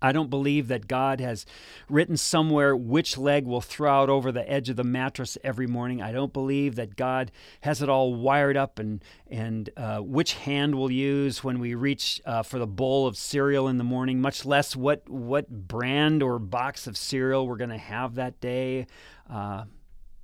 I 0.02 0.12
don't 0.12 0.30
believe 0.30 0.68
that 0.68 0.88
God 0.88 1.20
has 1.20 1.44
written 1.88 2.16
somewhere 2.16 2.74
which 2.74 3.18
leg 3.18 3.44
will 3.46 3.60
throw 3.60 3.90
out 4.02 4.08
over 4.08 4.32
the 4.32 4.48
edge 4.50 4.68
of 4.68 4.76
the 4.76 4.84
mattress 4.84 5.36
every 5.44 5.66
morning. 5.66 6.00
I 6.00 6.12
don't 6.12 6.32
believe 6.32 6.76
that 6.76 6.96
God 6.96 7.30
has 7.62 7.82
it 7.82 7.88
all 7.88 8.14
wired 8.14 8.56
up 8.56 8.78
and 8.78 9.04
and 9.28 9.70
uh, 9.76 9.98
which 9.98 10.34
hand 10.34 10.74
we'll 10.74 10.90
use 10.90 11.44
when 11.44 11.58
we 11.58 11.74
reach 11.74 12.20
uh, 12.24 12.42
for 12.42 12.58
the 12.58 12.66
bowl 12.66 13.06
of 13.06 13.16
cereal 13.16 13.68
in 13.68 13.78
the 13.78 13.84
morning. 13.84 14.20
Much 14.20 14.44
less 14.44 14.74
what 14.74 15.08
what 15.08 15.48
brand 15.48 16.22
or 16.22 16.38
box 16.38 16.86
of 16.86 16.96
cereal 16.96 17.46
we're 17.46 17.56
going 17.56 17.70
to 17.70 17.78
have 17.78 18.14
that 18.14 18.40
day. 18.40 18.86
Uh, 19.28 19.64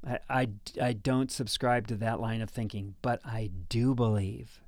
I, 0.07 0.19
I, 0.29 0.49
I 0.81 0.93
don't 0.93 1.31
subscribe 1.31 1.89
to 1.89 1.97
that 1.97 2.21
line 2.21 2.41
of 2.41 2.51
thinking, 2.51 2.95
but 3.03 3.21
I 3.25 3.51
do 3.69 3.95
believe 3.95 4.61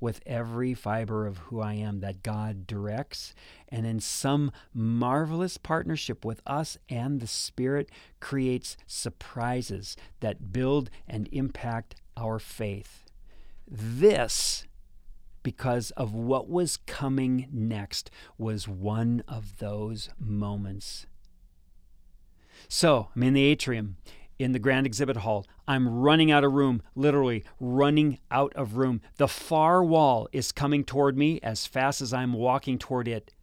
with 0.00 0.20
every 0.26 0.74
fiber 0.74 1.26
of 1.26 1.38
who 1.38 1.60
I 1.60 1.74
am 1.74 2.00
that 2.00 2.22
God 2.22 2.66
directs, 2.66 3.34
and 3.68 3.86
in 3.86 4.00
some 4.00 4.50
marvelous 4.72 5.58
partnership 5.58 6.24
with 6.24 6.40
us 6.46 6.78
and 6.88 7.20
the 7.20 7.26
Spirit 7.26 7.90
creates 8.18 8.76
surprises 8.86 9.96
that 10.20 10.52
build 10.52 10.90
and 11.06 11.28
impact 11.32 11.94
our 12.16 12.38
faith. 12.38 13.04
This 13.68 14.66
because 15.42 15.90
of 15.92 16.12
what 16.12 16.48
was 16.48 16.76
coming 16.76 17.48
next 17.50 18.10
was 18.36 18.68
one 18.68 19.22
of 19.26 19.58
those 19.58 20.10
moments. 20.18 21.06
So 22.68 23.08
I'm 23.14 23.22
in 23.22 23.34
the 23.34 23.44
atrium 23.44 23.96
in 24.40 24.52
the 24.52 24.58
Grand 24.58 24.86
Exhibit 24.86 25.18
Hall. 25.18 25.46
I'm 25.68 26.00
running 26.00 26.30
out 26.30 26.44
of 26.44 26.52
room, 26.52 26.82
literally 26.94 27.44
running 27.60 28.18
out 28.30 28.52
of 28.54 28.76
room. 28.76 29.02
The 29.16 29.28
far 29.28 29.84
wall 29.84 30.28
is 30.32 30.50
coming 30.50 30.82
toward 30.82 31.16
me 31.16 31.40
as 31.42 31.66
fast 31.66 32.00
as 32.00 32.12
I'm 32.12 32.32
walking 32.32 32.78
toward 32.78 33.06
it. 33.06 33.34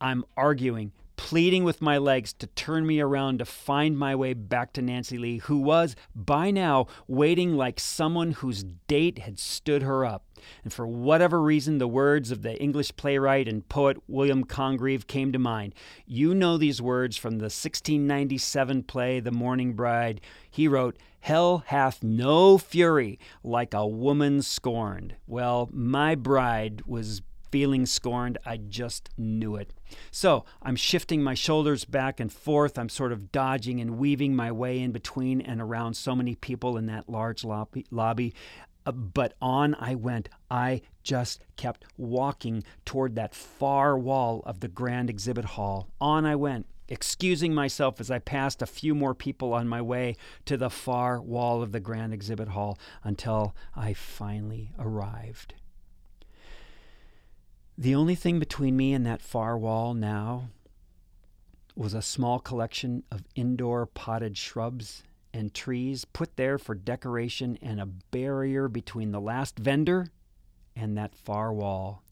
I'm 0.00 0.24
arguing, 0.36 0.92
pleading 1.22 1.62
with 1.62 1.80
my 1.80 1.96
legs 1.98 2.32
to 2.32 2.48
turn 2.48 2.84
me 2.84 3.00
around 3.00 3.38
to 3.38 3.44
find 3.44 3.96
my 3.96 4.12
way 4.12 4.34
back 4.34 4.72
to 4.72 4.82
Nancy 4.82 5.16
Lee, 5.16 5.38
who 5.38 5.56
was, 5.58 5.94
by 6.16 6.50
now, 6.50 6.88
waiting 7.06 7.56
like 7.56 7.78
someone 7.78 8.32
whose 8.32 8.64
date 8.64 9.20
had 9.20 9.38
stood 9.38 9.82
her 9.82 10.04
up. 10.04 10.26
And 10.64 10.72
for 10.72 10.84
whatever 10.84 11.40
reason, 11.40 11.78
the 11.78 11.86
words 11.86 12.32
of 12.32 12.42
the 12.42 12.60
English 12.60 12.96
playwright 12.96 13.46
and 13.46 13.66
poet 13.68 13.98
William 14.08 14.44
Congreve 14.44 15.06
came 15.06 15.30
to 15.30 15.38
mind. 15.38 15.76
You 16.06 16.34
know 16.34 16.58
these 16.58 16.82
words 16.82 17.16
from 17.16 17.38
the 17.38 17.44
1697 17.44 18.82
play, 18.82 19.20
The 19.20 19.30
Mourning 19.30 19.74
Bride. 19.74 20.20
He 20.50 20.66
wrote, 20.66 20.96
Hell 21.20 21.62
hath 21.66 22.02
no 22.02 22.58
fury 22.58 23.16
like 23.44 23.74
a 23.74 23.86
woman 23.86 24.42
scorned. 24.42 25.14
Well, 25.28 25.70
my 25.72 26.16
bride 26.16 26.82
was 26.84 27.22
feeling 27.52 27.86
scorned. 27.86 28.38
I 28.44 28.56
just 28.56 29.10
knew 29.16 29.54
it. 29.54 29.72
So 30.10 30.44
I'm 30.62 30.74
shifting 30.74 31.22
my 31.22 31.34
shoulders 31.34 31.84
back 31.84 32.18
and 32.18 32.32
forth. 32.32 32.78
I'm 32.78 32.88
sort 32.88 33.12
of 33.12 33.30
dodging 33.30 33.78
and 33.80 33.98
weaving 33.98 34.34
my 34.34 34.50
way 34.50 34.80
in 34.80 34.90
between 34.90 35.40
and 35.40 35.60
around 35.60 35.94
so 35.94 36.16
many 36.16 36.34
people 36.34 36.76
in 36.76 36.86
that 36.86 37.08
large 37.08 37.44
lobby. 37.44 37.84
lobby. 37.90 38.34
Uh, 38.84 38.92
but 38.92 39.34
on 39.40 39.76
I 39.76 39.94
went. 39.94 40.28
I 40.50 40.80
just 41.04 41.42
kept 41.56 41.84
walking 41.96 42.64
toward 42.84 43.14
that 43.14 43.34
far 43.34 43.96
wall 43.98 44.42
of 44.46 44.60
the 44.60 44.68
grand 44.68 45.10
exhibit 45.10 45.44
hall. 45.44 45.88
On 46.00 46.24
I 46.24 46.34
went, 46.34 46.66
excusing 46.88 47.54
myself 47.54 48.00
as 48.00 48.10
I 48.10 48.18
passed 48.18 48.62
a 48.62 48.66
few 48.66 48.94
more 48.94 49.14
people 49.14 49.52
on 49.52 49.68
my 49.68 49.82
way 49.82 50.16
to 50.46 50.56
the 50.56 50.70
far 50.70 51.20
wall 51.20 51.62
of 51.62 51.72
the 51.72 51.80
grand 51.80 52.12
exhibit 52.14 52.48
hall 52.48 52.78
until 53.04 53.54
I 53.76 53.92
finally 53.92 54.72
arrived. 54.78 55.54
The 57.78 57.94
only 57.94 58.14
thing 58.14 58.38
between 58.38 58.76
me 58.76 58.92
and 58.92 59.06
that 59.06 59.22
far 59.22 59.56
wall 59.56 59.94
now 59.94 60.50
was 61.74 61.94
a 61.94 62.02
small 62.02 62.38
collection 62.38 63.02
of 63.10 63.24
indoor 63.34 63.86
potted 63.86 64.36
shrubs 64.36 65.02
and 65.32 65.54
trees 65.54 66.04
put 66.04 66.36
there 66.36 66.58
for 66.58 66.74
decoration 66.74 67.58
and 67.62 67.80
a 67.80 67.86
barrier 67.86 68.68
between 68.68 69.10
the 69.10 69.20
last 69.20 69.58
vendor 69.58 70.08
and 70.76 70.96
that 70.98 71.14
far 71.14 71.52
wall. 71.52 72.02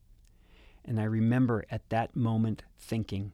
And 0.85 0.99
I 0.99 1.05
remember 1.05 1.65
at 1.71 1.89
that 1.91 2.17
moment 2.17 2.63
thinking, 2.79 3.33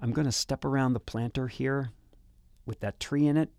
I'm 0.00 0.12
going 0.12 0.26
to 0.26 0.32
step 0.32 0.64
around 0.64 0.92
the 0.92 1.00
planter 1.00 1.48
here 1.48 1.90
with 2.64 2.78
that 2.80 3.00
tree 3.00 3.26
in 3.26 3.36
it 3.36 3.50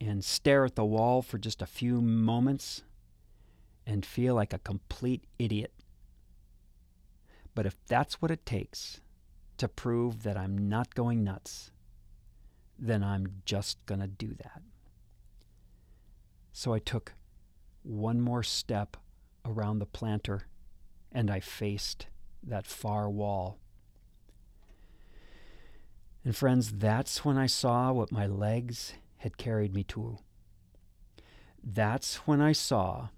and 0.00 0.24
stare 0.24 0.64
at 0.64 0.74
the 0.74 0.84
wall 0.84 1.22
for 1.22 1.38
just 1.38 1.62
a 1.62 1.66
few 1.66 2.00
moments 2.00 2.82
and 3.86 4.04
feel 4.04 4.34
like 4.34 4.52
a 4.52 4.58
complete 4.58 5.22
idiot. 5.38 5.72
But 7.54 7.66
if 7.66 7.76
that's 7.86 8.20
what 8.20 8.30
it 8.30 8.44
takes 8.44 9.00
to 9.58 9.68
prove 9.68 10.22
that 10.24 10.36
I'm 10.36 10.68
not 10.68 10.94
going 10.94 11.22
nuts, 11.22 11.70
then 12.78 13.02
I'm 13.04 13.42
just 13.44 13.84
going 13.86 14.00
to 14.00 14.08
do 14.08 14.34
that. 14.34 14.62
So 16.52 16.72
I 16.72 16.78
took 16.78 17.14
one 17.82 18.20
more 18.20 18.42
step 18.42 18.96
around 19.44 19.78
the 19.78 19.86
planter 19.86 20.46
and 21.12 21.30
I 21.30 21.40
faced 21.40 22.06
that 22.42 22.66
far 22.66 23.08
wall. 23.08 23.58
And 26.24 26.34
friends, 26.34 26.72
that's 26.72 27.24
when 27.24 27.36
I 27.36 27.46
saw 27.46 27.92
what 27.92 28.10
my 28.10 28.26
legs 28.26 28.94
had 29.18 29.36
carried 29.36 29.74
me 29.74 29.84
to. 29.84 30.18
That's 31.62 32.16
when 32.26 32.40
I 32.40 32.52
saw 32.52 33.08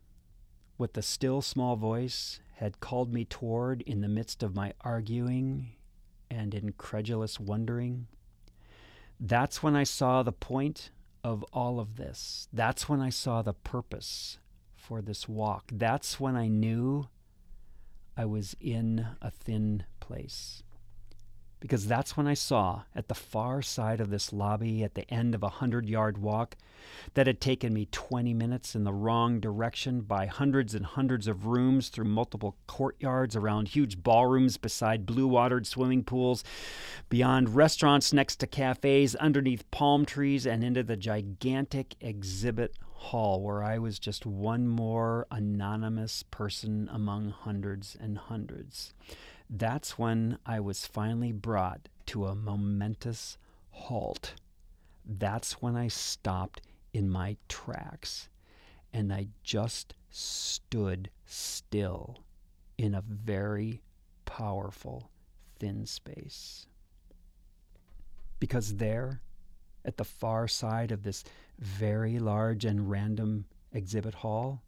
what 0.77 0.95
the 0.95 1.03
still 1.03 1.41
small 1.41 1.77
voice 1.77 2.41
had 2.57 2.81
called 2.81 3.13
me 3.13 3.25
toward 3.25 3.83
in 3.83 4.01
the 4.01 4.09
midst 4.09 4.43
of 4.43 4.55
my 4.55 4.73
arguing 4.81 5.73
and 6.31 6.55
incredulous 6.55 7.39
wondering. 7.39 8.07
That's 9.21 9.63
when 9.63 9.77
I 9.77 9.85
saw 9.85 10.23
the 10.23 10.33
point 10.33 10.91
of 11.23 11.45
all 11.53 11.79
of 11.79 11.97
this. 11.97 12.49
That's 12.53 12.89
when 12.89 13.01
I 13.01 13.11
saw 13.11 13.43
the 13.43 13.53
purpose 13.53 14.39
for 14.75 15.03
this 15.03 15.29
walk. 15.29 15.65
That's 15.71 16.19
when 16.19 16.35
I 16.35 16.49
knew 16.49 17.09
I 18.17 18.25
was 18.25 18.57
in 18.59 19.07
a 19.21 19.31
thin 19.31 19.85
place 20.01 20.63
because 21.67 21.89
that's 21.89 22.17
when 22.17 22.29
I 22.29 22.35
saw 22.35 22.83
at 22.95 23.09
the 23.09 23.15
far 23.15 23.61
side 23.61 24.01
of 24.01 24.09
this 24.09 24.33
lobby 24.33 24.85
at 24.85 24.95
the 24.95 25.11
end 25.13 25.35
of 25.35 25.43
a 25.43 25.49
hundred 25.49 25.89
yard 25.89 26.17
walk 26.17 26.57
that 27.15 27.27
had 27.27 27.41
taken 27.41 27.75
me 27.75 27.89
20 27.91 28.33
minutes 28.35 28.77
in 28.77 28.85
the 28.85 28.93
wrong 28.93 29.41
direction 29.41 30.03
by 30.03 30.27
hundreds 30.27 30.77
and 30.77 30.87
hundreds 30.87 31.27
of 31.27 31.45
rooms 31.47 31.89
through 31.89 32.05
multiple 32.05 32.57
courtyards 32.69 33.35
around 33.35 33.67
huge 33.67 34.01
ballrooms 34.01 34.57
beside 34.57 35.07
blue 35.07 35.27
watered 35.27 35.67
swimming 35.67 36.05
pools, 36.05 36.45
beyond 37.09 37.57
restaurants 37.57 38.13
next 38.13 38.37
to 38.37 38.47
cafes, 38.47 39.17
underneath 39.17 39.69
palm 39.73 40.07
trees, 40.07 40.47
and 40.47 40.63
into 40.63 40.85
the 40.85 40.97
gigantic 40.97 41.97
exhibit 42.01 42.77
hall 42.93 43.43
where 43.43 43.65
I 43.65 43.79
was 43.79 43.99
just 43.99 44.25
one 44.25 44.69
more 44.69 45.27
anonymous 45.33 46.23
person 46.23 46.89
among 46.93 47.31
hundreds 47.31 47.97
and 47.99 48.19
hundreds. 48.19 48.95
That's 49.49 49.99
when 49.99 50.39
I 50.45 50.61
was 50.61 50.87
finally 50.87 51.33
brought 51.33 51.89
to 52.07 52.27
a 52.27 52.35
momentous 52.35 53.39
halt. 53.71 54.35
That's 55.05 55.63
when 55.63 55.77
I 55.77 55.89
stopped 55.89 56.63
in 56.93 57.09
my 57.09 57.37
tracks 57.49 58.29
and 58.93 59.13
I 59.13 59.29
just 59.43 59.95
stood 60.11 61.11
still 61.27 62.25
in 62.79 62.95
a 62.95 63.03
very 63.03 63.83
powerful 64.25 65.11
thin 65.59 65.87
space. 65.87 66.67
Because 68.41 68.77
there, 68.77 69.21
at 69.85 69.97
the 69.97 70.05
far 70.05 70.49
side 70.49 70.91
of 70.91 71.03
this 71.03 71.25
very 71.59 72.19
large 72.19 72.65
and 72.65 72.91
random 72.91 73.45
exhibit 73.73 74.15
hall, 74.15 74.63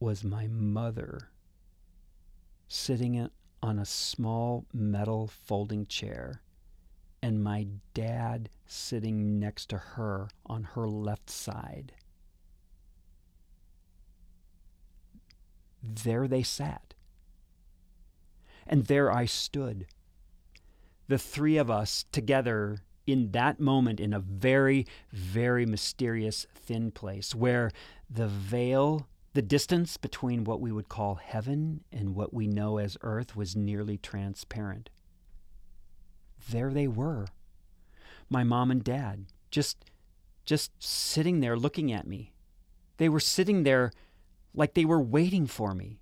was 0.00 0.24
my 0.24 0.46
mother 0.48 1.30
sitting 2.68 3.28
on 3.62 3.78
a 3.78 3.84
small 3.84 4.66
metal 4.72 5.26
folding 5.26 5.86
chair, 5.86 6.42
and 7.22 7.42
my 7.42 7.66
dad 7.94 8.48
sitting 8.66 9.38
next 9.38 9.66
to 9.70 9.78
her 9.78 10.28
on 10.44 10.62
her 10.74 10.88
left 10.88 11.30
side. 11.30 11.92
There 15.82 16.26
they 16.26 16.42
sat. 16.42 16.94
And 18.66 18.86
there 18.86 19.12
I 19.12 19.26
stood. 19.26 19.86
The 21.08 21.18
three 21.18 21.56
of 21.56 21.70
us 21.70 22.04
together 22.10 22.78
in 23.06 23.30
that 23.30 23.60
moment 23.60 24.00
in 24.00 24.12
a 24.12 24.18
very, 24.18 24.86
very 25.12 25.64
mysterious, 25.64 26.46
thin 26.54 26.90
place 26.90 27.34
where 27.34 27.70
the 28.10 28.26
veil 28.26 29.06
the 29.36 29.42
distance 29.42 29.98
between 29.98 30.44
what 30.44 30.62
we 30.62 30.72
would 30.72 30.88
call 30.88 31.16
heaven 31.16 31.84
and 31.92 32.14
what 32.14 32.32
we 32.32 32.46
know 32.46 32.78
as 32.78 32.96
earth 33.02 33.36
was 33.36 33.54
nearly 33.54 33.98
transparent. 33.98 34.88
There 36.48 36.72
they 36.72 36.88
were, 36.88 37.26
my 38.30 38.44
mom 38.44 38.70
and 38.70 38.82
dad, 38.82 39.26
just 39.50 39.84
just 40.46 40.70
sitting 40.82 41.40
there 41.40 41.54
looking 41.54 41.92
at 41.92 42.06
me. 42.06 42.32
They 42.96 43.10
were 43.10 43.20
sitting 43.20 43.64
there 43.64 43.92
like 44.54 44.72
they 44.72 44.86
were 44.86 45.02
waiting 45.02 45.46
for 45.46 45.74
me. 45.74 46.00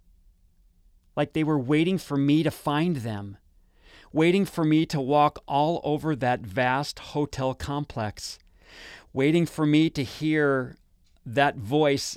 Like 1.16 1.32
they 1.32 1.42
were 1.42 1.58
waiting 1.58 1.98
for 1.98 2.16
me 2.16 2.44
to 2.44 2.52
find 2.52 2.98
them, 2.98 3.36
waiting 4.12 4.44
for 4.44 4.64
me 4.64 4.86
to 4.86 5.00
walk 5.00 5.40
all 5.48 5.80
over 5.82 6.14
that 6.14 6.42
vast 6.42 7.00
hotel 7.00 7.52
complex, 7.52 8.38
waiting 9.12 9.44
for 9.44 9.66
me 9.66 9.90
to 9.90 10.04
hear 10.04 10.76
that 11.26 11.56
voice 11.56 12.16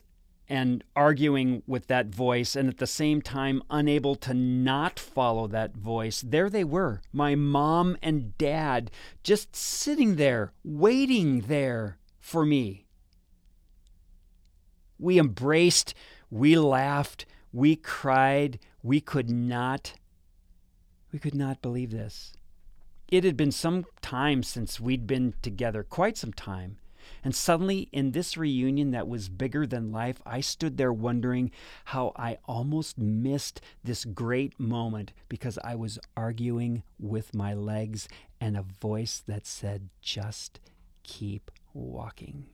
and 0.50 0.84
arguing 0.96 1.62
with 1.68 1.88
that 1.88 2.08
voice, 2.08 2.56
and 2.56 2.70
at 2.70 2.78
the 2.78 2.88
same 2.88 3.22
time 3.22 3.62
unable 3.70 4.16
to 4.16 4.34
not 4.34 4.98
follow 5.00 5.48
that 5.48 5.76
voice. 5.76 6.24
There 6.26 6.50
they 6.50 6.64
were, 6.64 7.02
my 7.12 7.36
mom 7.36 7.98
and 8.02 8.38
dad, 8.38 8.90
just 9.24 9.56
sitting 9.56 10.16
there, 10.16 10.54
waiting 10.64 11.42
there 11.42 11.98
for 12.20 12.46
me. 12.46 12.86
We 14.98 15.20
embraced, 15.20 15.94
we 16.30 16.58
laughed, 16.58 17.26
we 17.52 17.76
cried, 17.76 18.60
we 18.82 19.02
could 19.02 19.30
not, 19.30 19.94
we 21.12 21.20
could 21.20 21.36
not 21.36 21.62
believe 21.62 21.92
this. 21.92 22.34
It 23.10 23.24
had 23.24 23.38
been 23.38 23.52
some 23.52 23.86
time 24.02 24.44
since 24.44 24.80
we'd 24.80 25.08
been 25.08 25.34
together, 25.42 25.84
quite 25.84 26.18
some 26.18 26.34
time. 26.34 26.78
And 27.24 27.36
suddenly, 27.36 27.90
in 27.92 28.12
this 28.12 28.38
reunion 28.38 28.92
that 28.92 29.08
was 29.08 29.30
bigger 29.30 29.66
than 29.66 29.92
life, 29.92 30.22
I 30.26 30.42
stood 30.42 30.78
there 30.78 30.94
wondering 30.94 31.52
how 31.86 32.14
I 32.16 32.38
almost 32.46 32.98
missed 32.98 33.62
this 33.84 34.06
great 34.06 34.60
moment 34.60 35.14
because 35.30 35.58
I 35.64 35.76
was 35.76 36.00
arguing 36.16 36.84
with 37.00 37.36
my 37.36 37.54
legs 37.54 38.08
and 38.40 38.56
a 38.56 38.62
voice 38.62 39.22
that 39.28 39.46
said, 39.46 39.90
just 40.02 40.60
keep 41.04 41.52
walking. 41.74 42.46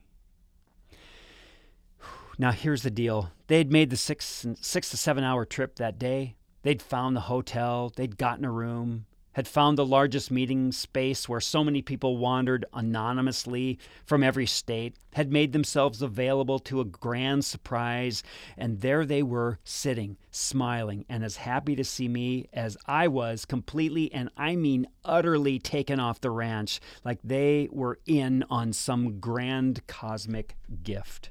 Now, 2.36 2.50
here's 2.50 2.82
the 2.82 2.90
deal. 2.90 3.30
They'd 3.46 3.70
made 3.70 3.90
the 3.90 3.96
six, 3.96 4.44
six 4.60 4.90
to 4.90 4.96
seven 4.96 5.22
hour 5.22 5.44
trip 5.44 5.76
that 5.76 6.00
day. 6.00 6.34
They'd 6.62 6.82
found 6.82 7.14
the 7.14 7.20
hotel, 7.20 7.92
they'd 7.94 8.18
gotten 8.18 8.44
a 8.44 8.50
room, 8.50 9.06
had 9.34 9.46
found 9.46 9.76
the 9.76 9.86
largest 9.86 10.30
meeting 10.30 10.72
space 10.72 11.28
where 11.28 11.40
so 11.40 11.62
many 11.62 11.82
people 11.82 12.16
wandered 12.16 12.64
anonymously 12.72 13.78
from 14.04 14.22
every 14.22 14.46
state, 14.46 14.96
had 15.12 15.30
made 15.30 15.52
themselves 15.52 16.02
available 16.02 16.58
to 16.58 16.80
a 16.80 16.84
grand 16.84 17.44
surprise, 17.44 18.22
and 18.56 18.80
there 18.80 19.04
they 19.04 19.22
were 19.22 19.58
sitting, 19.64 20.16
smiling, 20.30 21.04
and 21.08 21.24
as 21.24 21.36
happy 21.36 21.76
to 21.76 21.84
see 21.84 22.08
me 22.08 22.48
as 22.52 22.76
I 22.86 23.08
was, 23.08 23.44
completely 23.44 24.12
and 24.12 24.30
I 24.36 24.56
mean 24.56 24.86
utterly 25.04 25.58
taken 25.58 26.00
off 26.00 26.20
the 26.20 26.30
ranch, 26.30 26.80
like 27.04 27.18
they 27.22 27.68
were 27.70 27.98
in 28.06 28.44
on 28.50 28.72
some 28.72 29.20
grand 29.20 29.86
cosmic 29.86 30.56
gift. 30.82 31.30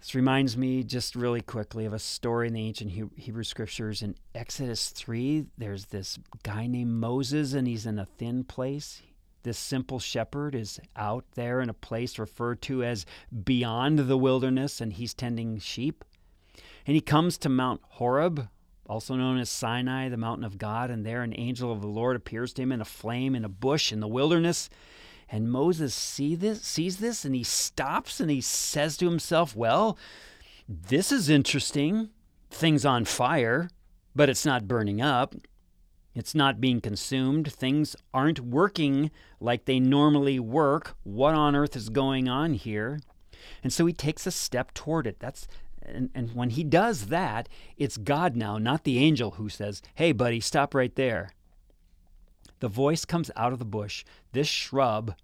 This 0.00 0.14
reminds 0.14 0.56
me 0.56 0.82
just 0.82 1.14
really 1.14 1.42
quickly 1.42 1.84
of 1.84 1.92
a 1.92 1.98
story 1.98 2.48
in 2.48 2.54
the 2.54 2.66
ancient 2.66 2.90
Hebrew 2.90 3.44
scriptures. 3.44 4.00
In 4.00 4.14
Exodus 4.34 4.88
3, 4.88 5.44
there's 5.58 5.86
this 5.86 6.18
guy 6.42 6.66
named 6.66 6.92
Moses, 6.92 7.52
and 7.52 7.68
he's 7.68 7.84
in 7.84 7.98
a 7.98 8.06
thin 8.06 8.44
place. 8.44 9.02
This 9.42 9.58
simple 9.58 9.98
shepherd 9.98 10.54
is 10.54 10.80
out 10.96 11.26
there 11.34 11.60
in 11.60 11.68
a 11.68 11.74
place 11.74 12.18
referred 12.18 12.62
to 12.62 12.82
as 12.82 13.04
beyond 13.44 13.98
the 13.98 14.16
wilderness, 14.16 14.80
and 14.80 14.94
he's 14.94 15.12
tending 15.12 15.58
sheep. 15.58 16.02
And 16.86 16.94
he 16.94 17.02
comes 17.02 17.36
to 17.38 17.50
Mount 17.50 17.82
Horeb, 17.84 18.48
also 18.86 19.16
known 19.16 19.38
as 19.38 19.50
Sinai, 19.50 20.08
the 20.08 20.16
mountain 20.16 20.44
of 20.44 20.56
God, 20.56 20.90
and 20.90 21.04
there 21.04 21.22
an 21.22 21.38
angel 21.38 21.70
of 21.70 21.82
the 21.82 21.86
Lord 21.88 22.16
appears 22.16 22.54
to 22.54 22.62
him 22.62 22.72
in 22.72 22.80
a 22.80 22.86
flame 22.86 23.34
in 23.34 23.44
a 23.44 23.50
bush 23.50 23.92
in 23.92 24.00
the 24.00 24.08
wilderness. 24.08 24.70
And 25.30 25.50
Moses 25.50 25.94
see 25.94 26.34
this, 26.34 26.62
sees 26.62 26.96
this 26.96 27.24
and 27.24 27.34
he 27.34 27.44
stops 27.44 28.18
and 28.18 28.30
he 28.30 28.40
says 28.40 28.96
to 28.96 29.08
himself, 29.08 29.54
Well, 29.54 29.96
this 30.68 31.12
is 31.12 31.28
interesting. 31.28 32.10
Things 32.50 32.84
on 32.84 33.04
fire, 33.04 33.70
but 34.14 34.28
it's 34.28 34.44
not 34.44 34.66
burning 34.66 35.00
up. 35.00 35.36
It's 36.14 36.34
not 36.34 36.60
being 36.60 36.80
consumed. 36.80 37.52
Things 37.52 37.94
aren't 38.12 38.40
working 38.40 39.12
like 39.38 39.64
they 39.64 39.78
normally 39.78 40.40
work. 40.40 40.96
What 41.04 41.34
on 41.34 41.54
earth 41.54 41.76
is 41.76 41.88
going 41.88 42.28
on 42.28 42.54
here? 42.54 42.98
And 43.62 43.72
so 43.72 43.86
he 43.86 43.92
takes 43.92 44.26
a 44.26 44.32
step 44.32 44.74
toward 44.74 45.06
it. 45.06 45.20
That's 45.20 45.46
and, 45.82 46.10
and 46.14 46.34
when 46.34 46.50
he 46.50 46.64
does 46.64 47.06
that, 47.06 47.48
it's 47.76 47.96
God 47.96 48.36
now, 48.36 48.58
not 48.58 48.84
the 48.84 48.98
angel 48.98 49.32
who 49.32 49.48
says, 49.48 49.80
Hey, 49.94 50.12
buddy, 50.12 50.40
stop 50.40 50.74
right 50.74 50.94
there. 50.94 51.30
The 52.60 52.68
voice 52.68 53.04
comes 53.04 53.30
out 53.36 53.52
of 53.52 53.58
the 53.58 53.64
bush, 53.64 54.04
this 54.32 54.48
shrub, 54.48 55.14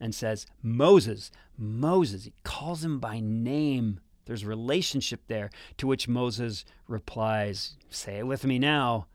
and 0.00 0.14
says, 0.14 0.46
Moses, 0.62 1.30
Moses. 1.56 2.24
He 2.24 2.32
calls 2.42 2.84
him 2.84 2.98
by 2.98 3.20
name. 3.20 4.00
There's 4.26 4.44
relationship 4.44 5.22
there, 5.26 5.50
to 5.76 5.86
which 5.86 6.08
Moses 6.08 6.64
replies, 6.88 7.76
Say 7.90 8.18
it 8.18 8.26
with 8.26 8.44
me 8.44 8.58
now. 8.58 9.06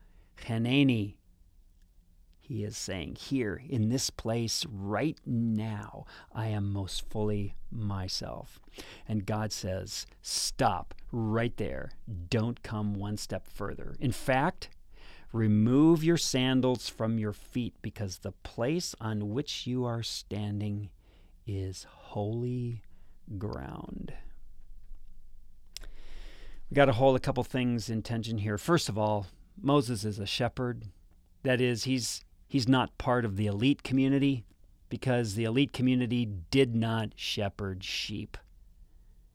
He 2.40 2.64
is 2.64 2.76
saying, 2.76 3.16
Here, 3.16 3.62
in 3.68 3.88
this 3.88 4.10
place, 4.10 4.66
right 4.68 5.16
now, 5.24 6.04
I 6.34 6.48
am 6.48 6.72
most 6.72 7.08
fully 7.08 7.54
myself. 7.70 8.58
And 9.06 9.24
God 9.24 9.52
says, 9.52 10.06
Stop 10.20 10.94
right 11.12 11.56
there. 11.56 11.92
Don't 12.28 12.62
come 12.62 12.94
one 12.94 13.16
step 13.16 13.46
further. 13.46 13.94
In 14.00 14.12
fact, 14.12 14.68
Remove 15.32 16.02
your 16.02 16.16
sandals 16.16 16.88
from 16.88 17.18
your 17.18 17.32
feet, 17.32 17.74
because 17.82 18.18
the 18.18 18.32
place 18.32 18.94
on 19.00 19.30
which 19.30 19.66
you 19.66 19.84
are 19.84 20.02
standing 20.02 20.90
is 21.46 21.86
holy 21.88 22.82
ground. 23.38 24.12
We 26.68 26.74
got 26.74 26.86
to 26.86 26.92
hold 26.92 27.16
a 27.16 27.20
couple 27.20 27.44
things 27.44 27.88
in 27.90 28.02
tension 28.02 28.38
here. 28.38 28.58
First 28.58 28.88
of 28.88 28.98
all, 28.98 29.26
Moses 29.60 30.04
is 30.04 30.18
a 30.18 30.26
shepherd. 30.26 30.86
That 31.42 31.60
is, 31.60 31.84
he's 31.84 32.24
he's 32.46 32.68
not 32.68 32.98
part 32.98 33.24
of 33.24 33.36
the 33.36 33.46
elite 33.46 33.82
community 33.82 34.44
because 34.88 35.34
the 35.34 35.44
elite 35.44 35.72
community 35.72 36.26
did 36.50 36.74
not 36.74 37.10
shepherd 37.14 37.84
sheep. 37.84 38.36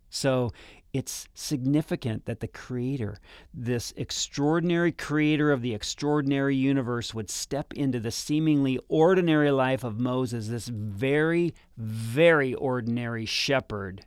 So 0.10 0.52
it's 0.96 1.28
significant 1.34 2.26
that 2.26 2.40
the 2.40 2.48
creator, 2.48 3.20
this 3.54 3.94
extraordinary 3.98 4.94
creator 4.94 5.52
of 5.52 5.62
the 5.62 5.74
extraordinary 5.74 6.56
universe, 6.56 7.14
would 7.14 7.30
step 7.30 7.74
into 7.74 8.00
the 8.00 8.12
seemingly 8.12 8.80
ordinary 8.88 9.52
life 9.52 9.84
of 9.84 10.00
Moses, 10.00 10.48
this 10.48 10.70
very, 10.70 11.54
very 11.76 12.54
ordinary 12.54 13.26
shepherd. 13.26 14.06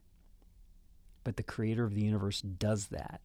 But 1.25 1.37
the 1.37 1.43
creator 1.43 1.85
of 1.85 1.95
the 1.95 2.01
universe 2.01 2.41
does 2.41 2.87
that. 2.87 3.21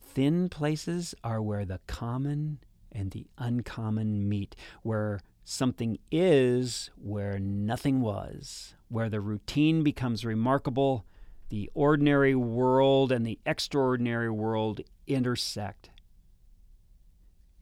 Thin 0.00 0.48
places 0.48 1.14
are 1.22 1.40
where 1.40 1.64
the 1.64 1.78
common 1.86 2.58
and 2.90 3.12
the 3.12 3.28
uncommon 3.38 4.28
meet, 4.28 4.56
where 4.82 5.20
something 5.44 5.98
is 6.10 6.90
where 6.96 7.38
nothing 7.38 8.00
was, 8.00 8.74
where 8.88 9.08
the 9.08 9.20
routine 9.20 9.84
becomes 9.84 10.24
remarkable 10.24 11.04
the 11.48 11.70
ordinary 11.74 12.34
world 12.34 13.12
and 13.12 13.26
the 13.26 13.38
extraordinary 13.46 14.30
world 14.30 14.80
intersect. 15.06 15.90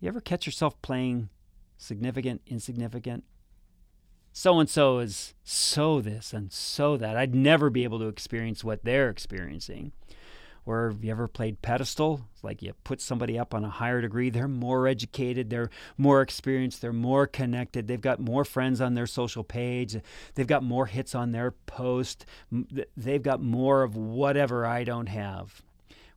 You 0.00 0.08
ever 0.08 0.20
catch 0.20 0.46
yourself 0.46 0.80
playing 0.82 1.28
significant, 1.76 2.42
insignificant? 2.46 3.24
So 4.32 4.58
and 4.58 4.68
so 4.68 4.98
is 4.98 5.34
so 5.44 6.00
this 6.00 6.32
and 6.32 6.52
so 6.52 6.96
that. 6.96 7.16
I'd 7.16 7.34
never 7.34 7.70
be 7.70 7.84
able 7.84 8.00
to 8.00 8.08
experience 8.08 8.64
what 8.64 8.84
they're 8.84 9.08
experiencing. 9.08 9.92
Or 10.66 10.90
have 10.90 11.04
you 11.04 11.10
ever 11.10 11.28
played 11.28 11.60
pedestal? 11.60 12.22
It's 12.32 12.42
like 12.42 12.62
you 12.62 12.72
put 12.84 13.00
somebody 13.00 13.38
up 13.38 13.54
on 13.54 13.64
a 13.64 13.70
higher 13.70 14.00
degree. 14.00 14.30
They're 14.30 14.48
more 14.48 14.88
educated, 14.88 15.50
they're 15.50 15.70
more 15.98 16.22
experienced, 16.22 16.80
they're 16.80 16.92
more 16.92 17.26
connected, 17.26 17.86
they've 17.86 18.00
got 18.00 18.20
more 18.20 18.44
friends 18.44 18.80
on 18.80 18.94
their 18.94 19.06
social 19.06 19.44
page, 19.44 19.96
they've 20.34 20.46
got 20.46 20.62
more 20.62 20.86
hits 20.86 21.14
on 21.14 21.32
their 21.32 21.50
post, 21.50 22.24
they've 22.96 23.22
got 23.22 23.42
more 23.42 23.82
of 23.82 23.96
whatever 23.96 24.64
I 24.64 24.84
don't 24.84 25.08
have. 25.08 25.62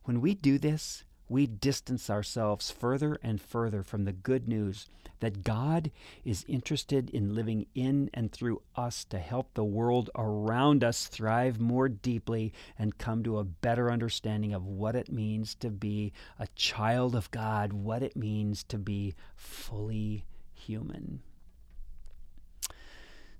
When 0.04 0.20
we 0.22 0.34
do 0.34 0.58
this, 0.58 1.04
we 1.28 1.46
distance 1.46 2.08
ourselves 2.08 2.70
further 2.70 3.18
and 3.22 3.40
further 3.40 3.82
from 3.82 4.04
the 4.04 4.12
good 4.12 4.48
news 4.48 4.86
that 5.20 5.42
God 5.42 5.90
is 6.24 6.44
interested 6.48 7.10
in 7.10 7.34
living 7.34 7.66
in 7.74 8.08
and 8.14 8.30
through 8.30 8.62
us 8.76 9.04
to 9.06 9.18
help 9.18 9.54
the 9.54 9.64
world 9.64 10.10
around 10.14 10.84
us 10.84 11.06
thrive 11.06 11.60
more 11.60 11.88
deeply 11.88 12.52
and 12.78 12.98
come 12.98 13.22
to 13.24 13.38
a 13.38 13.44
better 13.44 13.90
understanding 13.90 14.54
of 14.54 14.66
what 14.66 14.94
it 14.94 15.10
means 15.10 15.54
to 15.56 15.70
be 15.70 16.12
a 16.38 16.46
child 16.54 17.14
of 17.14 17.30
God, 17.30 17.72
what 17.72 18.02
it 18.02 18.16
means 18.16 18.62
to 18.64 18.78
be 18.78 19.14
fully 19.34 20.24
human. 20.52 21.20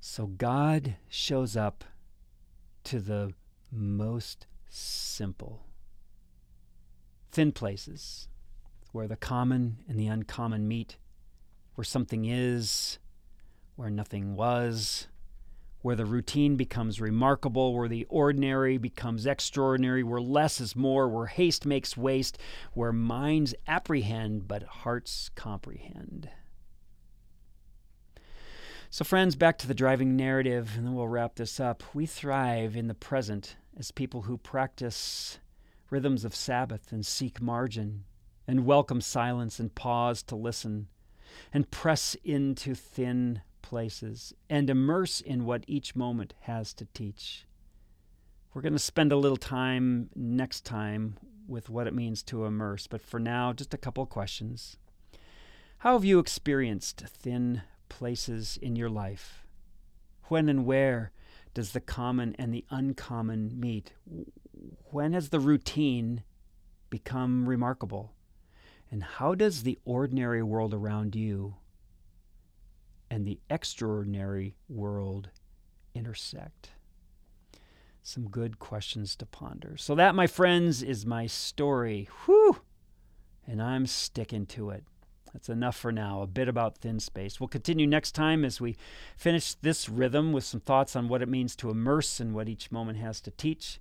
So 0.00 0.26
God 0.26 0.96
shows 1.08 1.56
up 1.56 1.84
to 2.84 3.00
the 3.00 3.32
most 3.70 4.46
simple, 4.68 5.64
thin 7.38 7.52
places 7.52 8.26
where 8.90 9.06
the 9.06 9.14
common 9.14 9.76
and 9.86 9.96
the 9.96 10.08
uncommon 10.08 10.66
meet 10.66 10.96
where 11.76 11.84
something 11.84 12.24
is, 12.24 12.98
where 13.76 13.90
nothing 13.90 14.34
was, 14.34 15.06
where 15.82 15.94
the 15.94 16.04
routine 16.04 16.56
becomes 16.56 17.00
remarkable, 17.00 17.72
where 17.76 17.86
the 17.86 18.04
ordinary 18.06 18.76
becomes 18.76 19.24
extraordinary, 19.24 20.02
where 20.02 20.20
less 20.20 20.60
is 20.60 20.74
more, 20.74 21.08
where 21.08 21.26
haste 21.26 21.64
makes 21.64 21.96
waste, 21.96 22.38
where 22.72 22.92
minds 22.92 23.54
apprehend 23.68 24.48
but 24.48 24.64
hearts 24.64 25.30
comprehend. 25.36 26.28
So, 28.90 29.04
friends, 29.04 29.36
back 29.36 29.58
to 29.58 29.68
the 29.68 29.74
driving 29.74 30.16
narrative, 30.16 30.72
and 30.76 30.84
then 30.84 30.96
we'll 30.96 31.06
wrap 31.06 31.36
this 31.36 31.60
up. 31.60 31.84
We 31.94 32.04
thrive 32.04 32.74
in 32.74 32.88
the 32.88 32.94
present 32.94 33.54
as 33.78 33.92
people 33.92 34.22
who 34.22 34.38
practice 34.38 35.38
rhythms 35.90 36.24
of 36.24 36.34
Sabbath 36.34 36.92
and 36.92 37.04
seek 37.04 37.40
margin 37.40 38.04
and 38.46 38.66
welcome 38.66 39.00
silence 39.00 39.58
and 39.58 39.74
pause 39.74 40.22
to 40.24 40.36
listen 40.36 40.88
and 41.52 41.70
press 41.70 42.16
into 42.24 42.74
thin 42.74 43.42
places 43.62 44.32
and 44.48 44.70
immerse 44.70 45.20
in 45.20 45.44
what 45.44 45.64
each 45.66 45.94
moment 45.94 46.34
has 46.40 46.72
to 46.74 46.86
teach. 46.94 47.46
We're 48.52 48.62
going 48.62 48.72
to 48.72 48.78
spend 48.78 49.12
a 49.12 49.16
little 49.16 49.36
time 49.36 50.10
next 50.14 50.64
time 50.64 51.18
with 51.46 51.70
what 51.70 51.86
it 51.86 51.94
means 51.94 52.22
to 52.24 52.44
immerse, 52.44 52.86
but 52.86 53.02
for 53.02 53.20
now, 53.20 53.52
just 53.52 53.74
a 53.74 53.78
couple 53.78 54.04
questions. 54.06 54.76
How 55.78 55.92
have 55.92 56.04
you 56.04 56.18
experienced 56.18 57.00
thin 57.06 57.62
places 57.88 58.58
in 58.60 58.76
your 58.76 58.90
life? 58.90 59.46
When 60.24 60.48
and 60.48 60.66
where 60.66 61.12
does 61.54 61.72
the 61.72 61.80
common 61.80 62.34
and 62.38 62.52
the 62.52 62.64
uncommon 62.70 63.58
meet? 63.58 63.92
When 64.90 65.12
has 65.12 65.28
the 65.28 65.40
routine 65.40 66.22
become 66.88 67.48
remarkable? 67.48 68.14
And 68.90 69.02
how 69.02 69.34
does 69.34 69.62
the 69.62 69.78
ordinary 69.84 70.42
world 70.42 70.72
around 70.72 71.14
you 71.14 71.56
and 73.10 73.26
the 73.26 73.38
extraordinary 73.50 74.54
world 74.68 75.28
intersect? 75.94 76.70
Some 78.02 78.28
good 78.28 78.58
questions 78.58 79.14
to 79.16 79.26
ponder. 79.26 79.76
So, 79.76 79.94
that, 79.94 80.14
my 80.14 80.26
friends, 80.26 80.82
is 80.82 81.04
my 81.04 81.26
story. 81.26 82.08
Whew! 82.24 82.62
And 83.46 83.60
I'm 83.60 83.86
sticking 83.86 84.46
to 84.46 84.70
it. 84.70 84.84
That's 85.34 85.50
enough 85.50 85.76
for 85.76 85.92
now. 85.92 86.22
A 86.22 86.26
bit 86.26 86.48
about 86.48 86.78
thin 86.78 87.00
space. 87.00 87.38
We'll 87.38 87.48
continue 87.48 87.86
next 87.86 88.12
time 88.12 88.42
as 88.44 88.62
we 88.62 88.76
finish 89.18 89.52
this 89.54 89.86
rhythm 89.86 90.32
with 90.32 90.44
some 90.44 90.60
thoughts 90.60 90.96
on 90.96 91.08
what 91.08 91.20
it 91.20 91.28
means 91.28 91.54
to 91.56 91.68
immerse 91.68 92.20
and 92.20 92.34
what 92.34 92.48
each 92.48 92.72
moment 92.72 92.98
has 92.98 93.20
to 93.22 93.30
teach. 93.32 93.78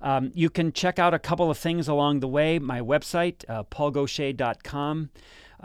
Um, 0.00 0.32
you 0.34 0.50
can 0.50 0.72
check 0.72 0.98
out 0.98 1.14
a 1.14 1.18
couple 1.18 1.50
of 1.50 1.58
things 1.58 1.88
along 1.88 2.20
the 2.20 2.28
way. 2.28 2.58
My 2.58 2.80
website, 2.80 3.44
uh, 3.48 3.64
paulgaucher.com. 3.64 5.10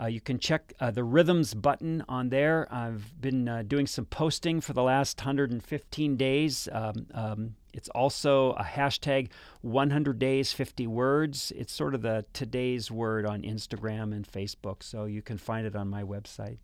Uh, 0.00 0.06
you 0.06 0.20
can 0.20 0.38
check 0.38 0.72
uh, 0.80 0.90
the 0.90 1.04
rhythms 1.04 1.52
button 1.52 2.02
on 2.08 2.30
there. 2.30 2.66
I've 2.70 3.20
been 3.20 3.48
uh, 3.48 3.62
doing 3.66 3.86
some 3.86 4.06
posting 4.06 4.60
for 4.60 4.72
the 4.72 4.82
last 4.82 5.18
115 5.18 6.16
days 6.16 6.68
um, 6.72 7.06
um, 7.12 7.54
It's 7.72 7.88
also 7.90 8.52
a 8.52 8.64
hashtag 8.64 9.28
100 9.62 10.18
days, 10.18 10.52
50 10.52 10.86
words. 10.86 11.52
It's 11.56 11.72
sort 11.72 11.94
of 11.94 12.02
the 12.02 12.24
today's 12.32 12.90
word 12.90 13.26
on 13.26 13.42
Instagram 13.42 14.14
and 14.14 14.26
Facebook, 14.26 14.82
so 14.82 15.04
you 15.04 15.22
can 15.22 15.38
find 15.38 15.66
it 15.66 15.76
on 15.76 15.88
my 15.88 16.02
website. 16.02 16.58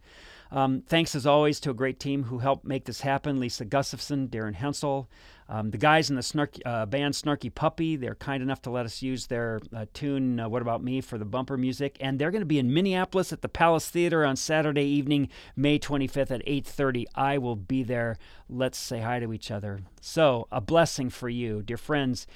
Um, 0.50 0.82
thanks 0.86 1.14
as 1.14 1.26
always 1.26 1.58
to 1.60 1.70
a 1.70 1.74
great 1.74 1.98
team 1.98 2.24
who 2.24 2.38
helped 2.38 2.64
make 2.64 2.84
this 2.84 3.00
happen 3.00 3.40
Lisa 3.40 3.64
Gustafson, 3.64 4.28
Darren 4.28 4.54
Hensel, 4.54 5.08
um, 5.48 5.70
the 5.70 5.78
guys 5.78 6.10
in 6.10 6.16
the 6.16 6.22
snarky, 6.22 6.60
uh, 6.66 6.86
band 6.86 7.14
Snarky 7.14 7.54
Puppy, 7.54 7.94
they're 7.94 8.16
kind 8.16 8.42
enough 8.42 8.62
to 8.62 8.70
let 8.70 8.84
us 8.84 9.00
use 9.00 9.26
their 9.26 9.60
uh, 9.74 9.86
tune, 9.94 10.40
uh, 10.40 10.48
What 10.48 10.60
About 10.60 10.82
Me, 10.82 11.00
for 11.00 11.18
the 11.18 11.24
bumper 11.24 11.56
music. 11.56 11.96
And 12.00 12.18
they're 12.18 12.32
going 12.32 12.42
to 12.42 12.46
be 12.46 12.58
in 12.58 12.72
Minneapolis 12.72 13.32
at 13.32 13.42
the 13.42 13.48
Palace 13.48 13.88
Theater 13.88 14.24
on 14.24 14.34
Saturday 14.34 14.84
evening, 14.84 15.28
May 15.54 15.78
25th 15.78 16.32
at 16.32 16.44
8.30. 16.46 17.04
I 17.14 17.38
will 17.38 17.54
be 17.54 17.84
there. 17.84 18.18
Let's 18.48 18.78
say 18.78 19.00
hi 19.00 19.20
to 19.20 19.32
each 19.32 19.50
other. 19.50 19.80
So, 20.00 20.48
a 20.50 20.60
blessing 20.96 21.10
for 21.10 21.28
you, 21.28 21.60
dear 21.60 21.76
friends. 21.76 22.26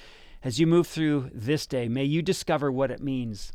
As 0.44 0.60
you 0.60 0.66
move 0.66 0.86
through 0.86 1.30
this 1.32 1.66
day, 1.66 1.88
may 1.88 2.04
you 2.04 2.20
discover 2.20 2.70
what 2.70 2.90
it 2.90 3.00
means 3.00 3.54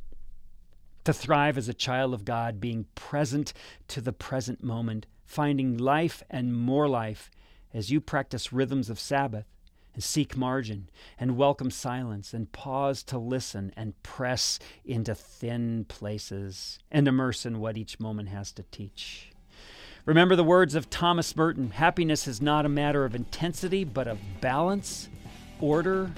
to 1.03 1.13
thrive 1.13 1.59
as 1.59 1.69
a 1.69 1.75
child 1.75 2.11
of 2.11 2.25
God, 2.25 2.59
being 2.59 2.87
present 2.95 3.53
to 3.89 4.01
the 4.01 4.11
present 4.11 4.63
moment, 4.63 5.05
finding 5.23 5.77
life 5.77 6.23
and 6.27 6.57
more 6.57 6.89
life 6.89 7.29
as 7.71 7.91
you 7.91 8.01
practice 8.01 8.51
rhythms 8.51 8.89
of 8.89 8.99
Sabbath 8.99 9.45
and 9.93 10.03
seek 10.03 10.35
margin 10.35 10.89
and 11.19 11.37
welcome 11.37 11.69
silence 11.69 12.33
and 12.33 12.51
pause 12.51 13.03
to 13.03 13.19
listen 13.19 13.71
and 13.77 14.01
press 14.01 14.57
into 14.83 15.13
thin 15.13 15.85
places 15.87 16.79
and 16.89 17.07
immerse 17.07 17.45
in 17.45 17.59
what 17.59 17.77
each 17.77 17.99
moment 17.99 18.29
has 18.29 18.51
to 18.53 18.63
teach. 18.71 19.34
Remember 20.05 20.35
the 20.35 20.43
words 20.43 20.75
of 20.75 20.87
Thomas 20.91 21.35
Merton 21.35 21.71
happiness 21.71 22.27
is 22.27 22.39
not 22.39 22.63
a 22.63 22.69
matter 22.69 23.05
of 23.05 23.15
intensity, 23.15 23.83
but 23.83 24.07
of 24.07 24.19
balance, 24.39 25.09
order, 25.59 26.11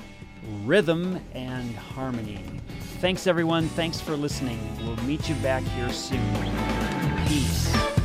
rhythm, 0.65 1.21
and 1.33 1.73
harmony. 1.73 2.43
Thanks, 2.99 3.27
everyone. 3.27 3.69
Thanks 3.69 4.01
for 4.01 4.17
listening. 4.17 4.59
We'll 4.85 4.97
meet 5.05 5.29
you 5.29 5.35
back 5.35 5.63
here 5.63 5.93
soon. 5.93 6.19
Peace. 7.27 7.96